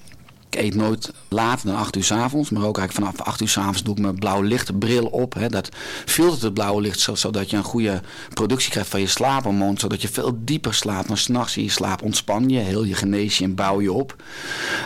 [0.50, 2.50] ik eet nooit later dan 8 uur s avonds.
[2.50, 5.34] Maar ook eigenlijk vanaf 8 uur s avonds doe ik mijn blauw lichtbril op.
[5.34, 5.50] Hè.
[5.50, 5.70] Dat
[6.06, 8.02] filtert het blauwe licht zodat je een goede
[8.34, 9.78] productie krijgt van je slaaphormoon.
[9.78, 11.08] Zodat je veel dieper slaapt.
[11.08, 12.60] Maar s'nachts in je slaap ontspan je.
[12.60, 14.16] Heel je genees je en bouw je op.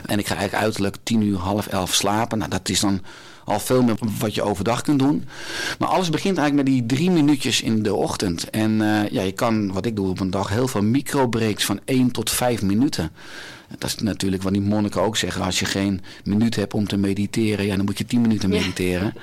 [0.05, 2.37] En ik ga eigenlijk uiterlijk 10 uur, half 11 slapen.
[2.37, 3.01] Nou, dat is dan
[3.45, 5.25] al veel meer wat je overdag kunt doen.
[5.79, 8.49] Maar alles begint eigenlijk met die drie minuutjes in de ochtend.
[8.49, 11.79] En uh, ja, je kan, wat ik doe op een dag, heel veel microbreaks van
[11.85, 13.11] 1 tot 5 minuten.
[13.77, 15.43] Dat is natuurlijk wat die monniken ook zeggen.
[15.43, 19.13] Als je geen minuut hebt om te mediteren, ja, dan moet je tien minuten mediteren.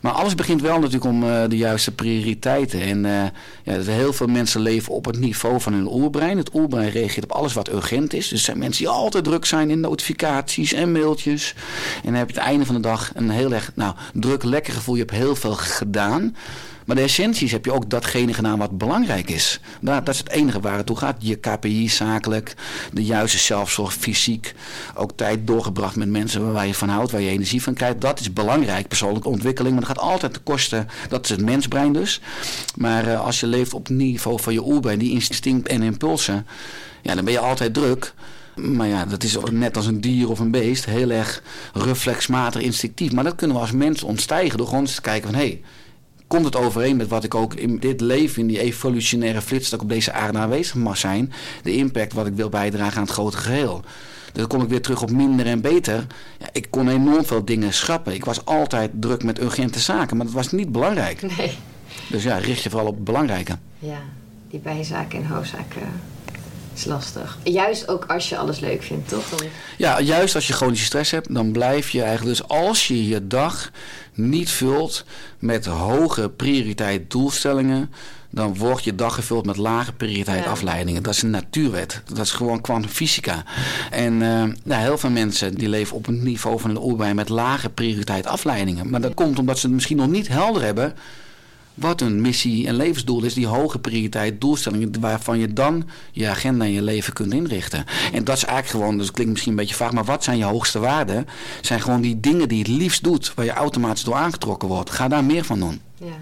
[0.00, 2.80] Maar alles begint wel natuurlijk om uh, de juiste prioriteiten.
[2.80, 3.22] En uh,
[3.62, 6.36] ja, heel veel mensen leven op het niveau van hun oerbrein.
[6.36, 8.28] Het oerbrein reageert op alles wat urgent is.
[8.28, 11.54] Dus er zijn mensen die altijd druk zijn in notificaties en mailtjes.
[11.96, 14.72] En dan heb je het einde van de dag een heel erg nou, druk, lekker
[14.72, 14.94] gevoel.
[14.94, 16.36] Je hebt heel veel gedaan.
[16.86, 19.60] Maar de essenties heb je ook datgene gedaan wat belangrijk is.
[19.80, 21.16] Dat, dat is het enige waar het toe gaat.
[21.18, 22.54] Je KPI zakelijk,
[22.92, 24.54] de juiste zelfzorg fysiek.
[24.94, 28.00] Ook tijd doorgebracht met mensen waar je van houdt, waar je energie van krijgt.
[28.00, 29.74] Dat is belangrijk, persoonlijke ontwikkeling.
[29.74, 32.20] Maar dat gaat altijd te kosten, dat is het mensbrein dus.
[32.76, 36.46] Maar uh, als je leeft op het niveau van je oerbrein, die instinct en impulsen.
[37.02, 38.14] Ja, dan ben je altijd druk.
[38.54, 40.84] Maar ja, dat is net als een dier of een beest.
[40.84, 43.12] Heel erg reflexmatig, instinctief.
[43.12, 45.38] Maar dat kunnen we als mens ontstijgen door gewoon eens te kijken van...
[45.38, 45.60] hé, hey,
[46.26, 49.78] komt het overeen met wat ik ook in dit leven, in die evolutionaire flits dat
[49.78, 53.12] ik op deze aarde aanwezig mag zijn, de impact wat ik wil bijdragen aan het
[53.12, 53.80] grote geheel.
[54.32, 56.06] Dus dan kom ik weer terug op minder en beter.
[56.38, 58.14] Ja, ik kon enorm veel dingen schrappen.
[58.14, 61.22] Ik was altijd druk met urgente zaken, maar dat was niet belangrijk.
[61.36, 61.52] Nee.
[62.08, 63.58] Dus ja, richt je vooral op het belangrijke.
[63.78, 64.00] Ja,
[64.50, 65.82] die bijzaken en hoofdzaken
[66.76, 67.38] is lastig.
[67.44, 69.28] Juist ook als je alles leuk vindt, toch?
[69.28, 69.46] Dan...
[69.78, 72.38] Ja, juist als je chronische stress hebt, dan blijf je eigenlijk...
[72.38, 73.70] Dus als je je dag
[74.14, 75.04] niet vult
[75.38, 77.90] met hoge prioriteit doelstellingen...
[78.30, 80.50] dan wordt je dag gevuld met lage prioriteit Ja.
[80.50, 81.02] afleidingen.
[81.02, 82.02] Dat is een natuurwet.
[82.14, 83.44] Dat is gewoon kwantumfysica.
[83.90, 87.28] En eh, nou, heel veel mensen die leven op een niveau van een oerbij met
[87.28, 88.90] lage prioriteit afleidingen.
[88.90, 90.94] Maar dat komt omdat ze het misschien nog niet helder hebben
[91.76, 96.64] wat hun missie en levensdoel is, die hoge prioriteit doelstellingen, waarvan je dan je agenda
[96.64, 97.84] en je leven kunt inrichten.
[98.12, 100.44] En dat is eigenlijk gewoon, het klinkt misschien een beetje vaag, maar wat zijn je
[100.44, 101.26] hoogste waarden?
[101.60, 104.90] Zijn gewoon die dingen die je het liefst doet, waar je automatisch door aangetrokken wordt.
[104.90, 105.80] Ga daar meer van doen.
[105.96, 106.16] Ja.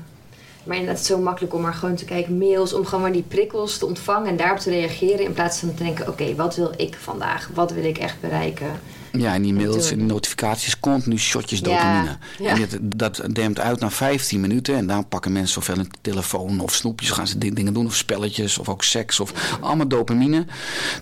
[0.65, 3.13] Maar inderdaad, het is zo makkelijk om maar gewoon te kijken, mails, om gewoon maar
[3.13, 5.25] die prikkels te ontvangen en daarop te reageren.
[5.25, 7.51] In plaats van te denken, oké, wat wil ik vandaag?
[7.55, 8.81] Wat wil ik echt bereiken?
[9.19, 12.17] Ja, en die mails en notificaties, continu shotjes dopamine.
[12.39, 12.49] ja.
[12.49, 14.75] En dat, dat dempt uit na 15 minuten.
[14.77, 18.59] En dan pakken mensen zoveel een telefoon of snoepjes, gaan ze dingen doen, of spelletjes,
[18.59, 20.47] of ook seks, of allemaal dopamine.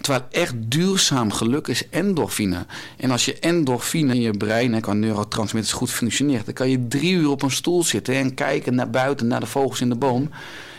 [0.01, 2.67] Terwijl echt duurzaam geluk is endorfine.
[2.97, 6.89] En als je endorfine in je brein, hè, qua neurotransmitters goed functioneert, dan kan je
[6.89, 9.97] drie uur op een stoel zitten en kijken naar buiten, naar de vogels in de
[9.97, 10.31] boom.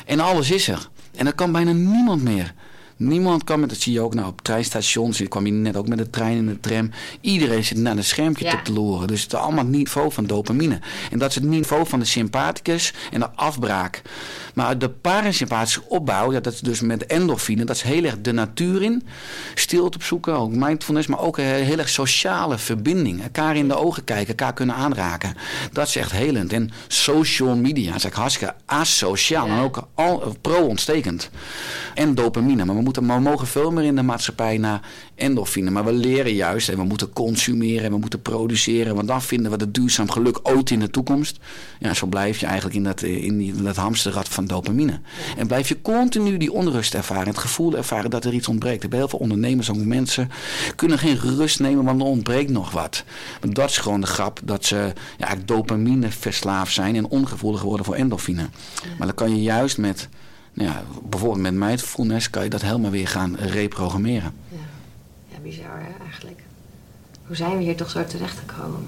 [0.06, 0.90] En alles is er.
[1.16, 2.54] En dat kan bijna niemand meer.
[2.98, 5.22] Niemand kan met, dat zie je ook nou op treinstations.
[5.22, 6.92] Ik kwam hier net ook met de trein en de tram.
[7.22, 8.62] Iedereen zit naar een schermpje Ja.
[8.62, 9.08] te loeren.
[9.08, 10.80] Dus het is allemaal het niveau van dopamine.
[11.12, 14.02] En dat is het niveau van de sympathicus en de afbraak.
[14.54, 18.32] Maar de parasympathische opbouw, ja, dat is dus met endorfine, dat is heel erg de
[18.32, 19.04] natuur in.
[19.56, 23.24] Stilte opzoeken, ook mindfulness, maar ook een heel erg sociale verbinding.
[23.24, 25.36] Elkaar in de ogen kijken, elkaar kunnen aanraken.
[25.72, 26.54] Dat is echt helend.
[26.54, 29.56] En social media is eigenlijk hartstikke asociaal Ja.
[29.58, 31.30] en ook al, pro-ontstekend.
[31.94, 32.66] En dopamine.
[32.66, 34.82] Maar we, moeten, maar we mogen veel meer in de maatschappij naar
[35.16, 35.70] endorfine.
[35.70, 38.96] Maar we leren juist en we moeten consumeren en we moeten produceren.
[38.96, 41.40] Want dan vinden we het duurzaam geluk ooit in de toekomst.
[41.80, 45.00] Ja, zo blijf je eigenlijk in dat, eh, in die, dat hamsterrad van dopamine.
[45.38, 47.28] En blijf je continu die onrust ervaren.
[47.28, 48.82] Het gevoel ervaren dat er iets ontbreekt.
[48.82, 50.30] Heb heel veel ondernemers, ook mensen,
[50.76, 53.04] kunnen geen rust nemen, want er ontbreekt nog wat.
[53.42, 57.86] Maar dat is gewoon de grap, dat ze ja, dopamine verslaafd zijn en ongevoelig worden
[57.86, 58.50] voor endorfine.
[58.98, 60.10] Maar dan kan je juist met,
[60.54, 64.34] nou ja, bijvoorbeeld met mindfulness, kan je dat helemaal weer gaan reprogrammeren.
[64.50, 64.58] Ja,
[65.32, 66.42] ja bizar hè, eigenlijk.
[67.26, 68.88] Hoe zijn we hier toch zo terechtgekomen?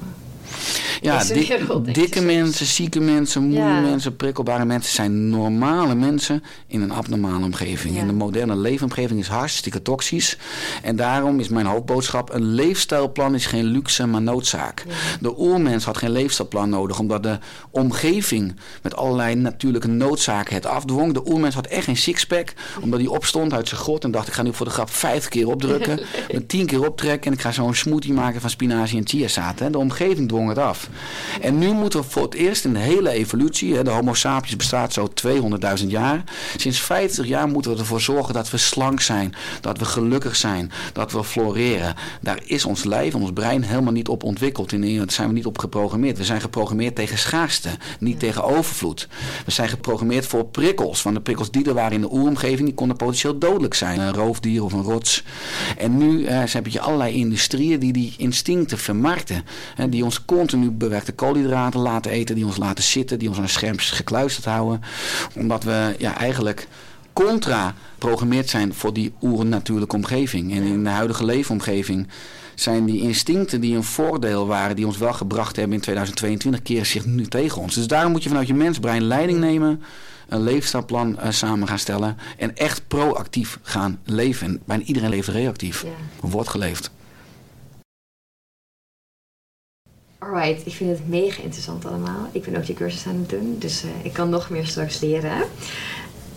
[1.02, 3.80] Ja, dik- wereld, dikke mensen, zieke mensen, moe Ja.
[3.80, 7.96] mensen, prikkelbare mensen zijn normale mensen in een abnormale omgeving.
[7.96, 8.02] Ja.
[8.02, 10.38] En de moderne leefomgeving is hartstikke toxisch.
[10.84, 14.84] En daarom is mijn hoofdboodschap: een leefstijlplan is geen luxe, maar noodzaak.
[14.88, 14.94] Ja.
[15.20, 17.38] De oermens had geen leefstijlplan nodig, omdat de
[17.72, 21.14] omgeving met allerlei natuurlijke noodzaken het afdwong.
[21.14, 24.34] De oermens had echt geen sixpack, omdat hij opstond uit zijn grot en dacht: ik
[24.34, 26.00] ga nu voor de grap vijf keer opdrukken,
[26.34, 29.58] met tien keer optrekken en ik ga zo'n smoothie maken van spinazie en chiazaad.
[29.72, 30.90] De omgeving dwong het af.
[31.42, 34.56] En nu moeten we voor het eerst in de hele evolutie, hè, de Homo sapiens
[34.56, 35.08] bestaat zo
[35.80, 36.24] 200.000 jaar,
[36.58, 40.72] sinds 50 jaar moeten we ervoor zorgen dat we slank zijn, dat we gelukkig zijn,
[40.94, 41.96] dat we floreren.
[42.22, 44.70] Daar is ons lijf ons brein helemaal niet op ontwikkeld.
[44.70, 46.18] Daar zijn we niet op geprogrammeerd.
[46.18, 47.70] We zijn geprogrammeerd tegen schaarste,
[48.00, 49.08] niet tegen overvloed.
[49.46, 51.04] We zijn geprogrammeerd voor prikkels.
[51.04, 54.00] Want de prikkels die er waren in de oeromgeving, die konden potentieel dodelijk zijn.
[54.00, 55.24] Een roofdier of een rots.
[55.78, 59.44] En nu eh, heb je allerlei industrieën die die instincten vermarkten.
[59.76, 63.50] Hè, die ons continu bewerkte koolhydraten laten eten, die ons laten zitten, die ons aan
[63.50, 64.82] schermpjes gekluisterd houden.
[65.36, 66.68] Omdat we ja, eigenlijk
[67.14, 70.52] contra programmeerd zijn voor die oernatuurlijke omgeving.
[70.52, 72.08] En in de huidige leefomgeving
[72.56, 76.86] zijn die instincten die een voordeel waren, die ons wel gebracht hebben in 2022, keren
[76.86, 77.76] zich nu tegen ons.
[77.76, 79.84] Dus daarom moet je vanuit je mensbrein leiding nemen,
[80.28, 84.48] een leefstijlplan eh, samen gaan stellen en echt proactief gaan leven.
[84.48, 85.84] En bijna iedereen leeft reactief.
[85.84, 86.28] Ja.
[86.30, 86.92] Wordt geleefd.
[90.26, 92.30] Alright, ik vind het mega interessant allemaal.
[92.32, 95.00] Ik ben ook die cursus aan het doen, dus eh, ik kan nog meer straks
[95.00, 95.42] leren.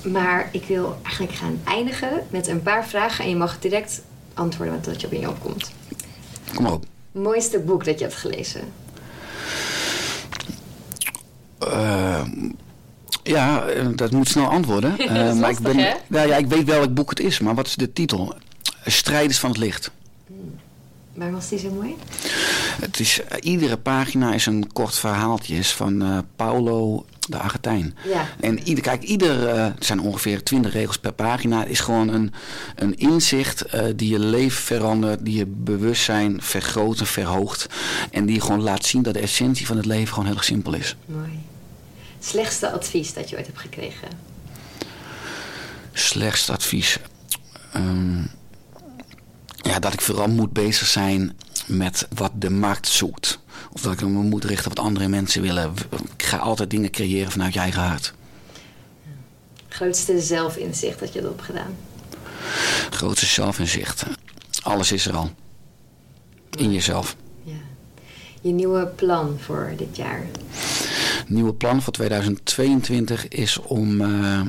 [0.03, 4.03] Maar ik wil eigenlijk gaan eindigen met een paar vragen en je mag direct
[4.35, 5.71] antwoorden met wat je op in je opkomt.
[6.55, 6.85] Kom op.
[7.13, 8.61] Mooiste boek dat je hebt gelezen?
[11.59, 12.23] Eh,
[13.23, 14.91] ja, eh, dat moet snel antwoorden.
[14.91, 15.93] Dat is maar ik, lastig, ben, hè?
[16.07, 18.35] nou ja, ik weet welk boek het is, maar wat is de titel?
[18.85, 19.91] Strijders van het licht.
[21.19, 21.97] Waarom was die zo mooi?
[22.81, 27.97] Het is, eh, iedere pagina is een kort verhaaltje is van eh, Paulo de Argentijn.
[28.05, 28.29] Ja.
[28.41, 32.33] En ieder, kijk, ieder, eh, het zijn ongeveer 20 regels per pagina, is gewoon een,
[32.75, 33.65] een inzicht
[33.97, 37.67] die je leven verandert, die je bewustzijn vergroot en verhoogt.
[38.11, 40.75] En die gewoon laat zien dat de essentie van het leven gewoon heel erg simpel
[40.75, 40.97] is.
[41.07, 41.41] Mooi.
[42.21, 44.09] Slechtste advies dat je ooit hebt gekregen?
[45.93, 46.99] Slechtste advies.
[47.73, 48.23] Ehm,
[49.69, 53.39] ja, dat ik vooral moet bezig zijn met wat de markt zoekt.
[53.73, 55.75] Of dat ik me moet richten op wat andere mensen willen.
[56.17, 58.15] Ik ga altijd dingen creëren vanuit je eigen hart.
[59.69, 61.77] Grootste zelfinzicht dat je hebt opgedaan?
[62.91, 64.05] Grootste zelfinzicht.
[64.63, 65.31] Alles is er al.
[66.51, 67.17] In jezelf.
[67.43, 67.53] Ja.
[68.41, 70.27] Je nieuwe plan voor dit jaar?
[71.29, 74.41] nieuwe plan voor 2022 is om uh,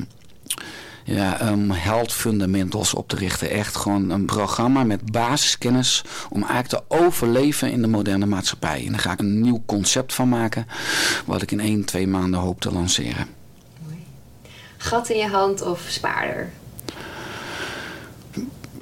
[1.14, 3.50] ja, um, health fundamentals op te richten.
[3.50, 8.84] Echt gewoon een programma met basiskennis om eigenlijk te overleven in de moderne maatschappij.
[8.86, 10.66] En daar ga ik een nieuw concept van maken,
[11.26, 13.26] wat ik in 1, 2 maanden hoop te lanceren.
[14.76, 16.50] Gat in je hand of spaarder?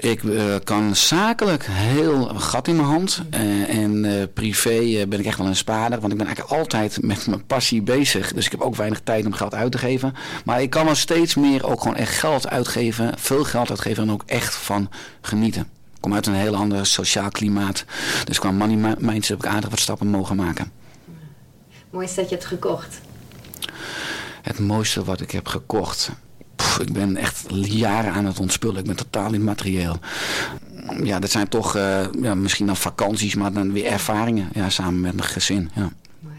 [0.01, 3.23] Ik uh, kan zakelijk heel een gat in mijn hand.
[3.35, 6.01] Uh, en uh, privé ben ik echt wel een spaarder.
[6.01, 8.33] Want ik ben eigenlijk altijd met mijn passie bezig.
[8.33, 10.15] Dus ik heb ook weinig tijd om geld uit te geven.
[10.45, 13.19] Maar ik kan wel steeds meer ook gewoon echt geld uitgeven.
[13.19, 14.91] Veel geld uitgeven en ook echt van
[15.21, 15.63] genieten.
[15.63, 17.85] Ik kom uit een heel ander sociaal klimaat.
[18.25, 20.73] Dus qua money mindset heb ik aardig wat stappen mogen maken.
[21.91, 23.01] Mooi is dat je het gekocht.
[24.43, 26.11] Het mooiste wat ik heb gekocht
[26.81, 28.79] ik ben echt jaren aan het ontspullen.
[28.79, 29.99] Ik ben totaal niet materieel.
[31.03, 34.49] Ja, dat zijn toch uh, ja, misschien dan vakanties, maar dan weer ervaringen.
[34.53, 35.71] Ja, samen met mijn gezin.
[35.75, 35.91] Ja.
[36.21, 36.35] Mooi.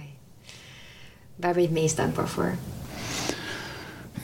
[1.36, 2.56] Waar ben je het meest dankbaar voor?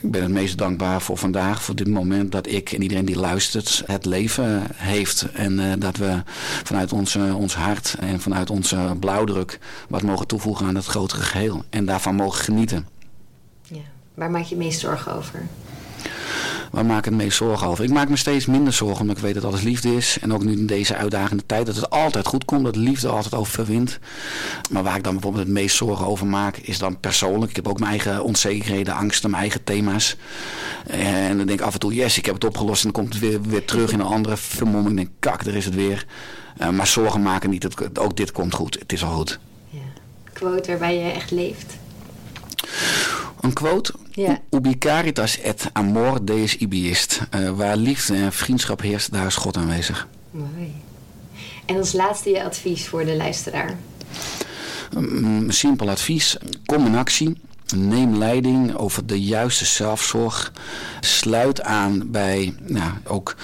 [0.06, 3.20] Ik ben het meest dankbaar voor vandaag, voor dit moment dat ik en iedereen die
[3.20, 5.28] luistert het leven heeft.
[5.34, 6.24] En uh, dat we
[6.64, 11.22] vanuit ons, uh, ons hart en vanuit onze blauwdruk wat mogen toevoegen aan het grotere
[11.22, 11.64] geheel.
[11.70, 12.88] En daarvan mogen genieten.
[13.62, 13.82] Ja.
[14.14, 15.47] Waar maak je het meest zorgen over?
[16.76, 17.84] Waar maak ik het meest zorgen over?
[17.84, 20.17] Ik maak me steeds minder zorgen omdat ik weet dat alles liefde is.
[20.21, 22.63] En ook nu in deze uitdagende tijd dat het altijd goed komt.
[22.63, 23.99] Dat liefde altijd overwint.
[24.71, 27.49] Maar waar ik dan bijvoorbeeld het meest zorgen over maak is dan persoonlijk.
[27.49, 30.15] Ik heb ook mijn eigen onzekerheden, angsten, mijn eigen thema's.
[30.88, 32.86] En dan denk ik af en toe, yes, ik heb het opgelost.
[32.86, 34.89] En dan komt het weer, weer terug in een andere vermomming.
[34.89, 36.05] Ik denk, kak, daar is het weer.
[36.61, 37.67] Uh, maar zorgen maken niet.
[37.99, 38.80] Ook dit komt goed.
[38.80, 39.39] Het is al goed.
[39.69, 39.80] Ja.
[40.34, 41.78] Quote waarbij je echt leeft.
[43.46, 43.93] Een quote?
[44.12, 44.41] Ja.
[44.50, 47.22] Ubi caritas et amor deus ibi est.
[47.36, 50.08] Uh, waar liefde en vriendschap heerst, daar is God aanwezig.
[50.32, 50.74] Mooi.
[51.66, 53.78] En als laatste je advies voor de luisteraar?
[54.98, 56.38] Um, simpel advies.
[56.66, 57.38] Kom in actie.
[57.74, 60.51] Neem leiding over de juiste zelfzorg.
[60.99, 63.36] Sluit aan bij, nou, ook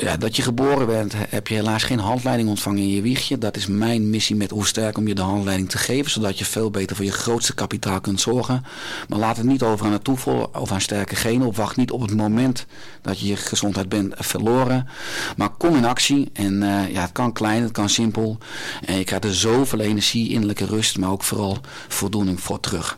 [0.00, 3.38] ja, dat je geboren bent, heb je helaas geen handleiding ontvangen in je wiegje.
[3.38, 6.44] Dat is mijn missie met hoe sterk om je de handleiding te geven, zodat je
[6.44, 8.64] veel beter voor je grootste kapitaal kunt zorgen.
[9.08, 11.46] Maar laat het niet over aan het toeval of aan sterke genen.
[11.46, 12.66] Of wacht niet op het moment
[13.02, 14.88] dat je je gezondheid bent verloren.
[15.36, 16.30] Maar kom in actie.
[16.32, 18.38] En uh, ja, het kan klein, het kan simpel.
[18.84, 21.58] En je krijgt er zoveel energie, innerlijke rust, maar ook vooral
[21.88, 22.96] voldoening voor terug.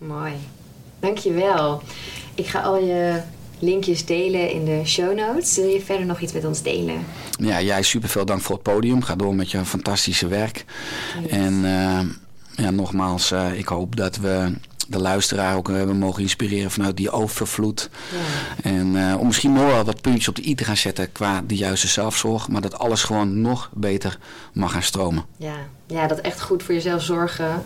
[0.00, 0.32] Mooi.
[1.00, 1.82] Dankjewel.
[2.34, 3.20] Ik ga al je
[3.58, 5.56] linkjes delen in de show notes.
[5.56, 7.04] Wil je verder nog iets met ons delen?
[7.38, 9.02] Ja, jij super veel dank voor het podium.
[9.02, 10.64] Ga door met je fantastische werk.
[11.22, 11.30] Yes.
[11.30, 12.00] En uh,
[12.56, 14.52] ja, nogmaals, uh, ik hoop dat we
[14.88, 17.90] de luisteraar ook hebben mogen inspireren vanuit die overvloed.
[18.12, 18.70] Ja.
[18.70, 21.42] En uh, om misschien nog wel wat puntjes op de i te gaan zetten qua
[21.46, 22.48] de juiste zelfzorg.
[22.48, 24.18] Maar dat alles gewoon nog beter
[24.52, 25.24] mag gaan stromen.
[25.36, 27.62] Ja, ja dat echt goed voor jezelf zorgen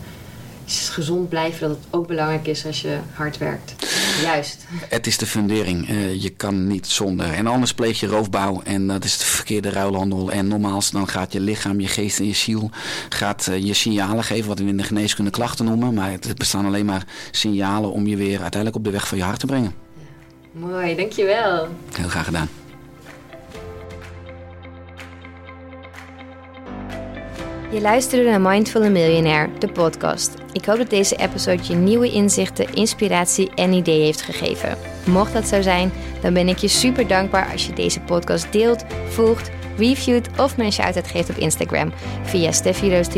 [0.66, 3.74] gezond blijven, dat het ook belangrijk is als je hard werkt.
[4.22, 4.64] Juist.
[4.88, 5.88] Het is de fundering.
[5.90, 7.32] Uh, je kan niet zonder.
[7.32, 10.30] En anders pleeg je roofbouw en dat is de verkeerde ruilhandel.
[10.30, 12.70] En nogmaals, dan gaat je lichaam, je geest en je ziel
[13.08, 15.94] gaat, uh, je signalen geven, wat we in de geneeskunde klachten noemen.
[15.94, 19.24] Maar het bestaan alleen maar signalen om je weer uiteindelijk op de weg van je
[19.24, 19.74] hart te brengen.
[19.94, 20.60] Ja.
[20.60, 21.68] Mooi, dankjewel.
[21.92, 22.48] Heel graag gedaan.
[27.74, 30.34] Je luisterde naar Mindful Millionaire, de podcast.
[30.52, 34.78] Ik hoop dat deze episode je nieuwe inzichten, inspiratie en ideeën heeft gegeven.
[35.06, 38.84] Mocht dat zo zijn, dan ben ik je super dankbaar als je deze podcast deelt,
[39.08, 43.08] volgt, reviewt of me een shout-out geeft op Instagram via Steffi Roos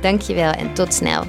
[0.00, 1.24] Dankjewel en tot snel.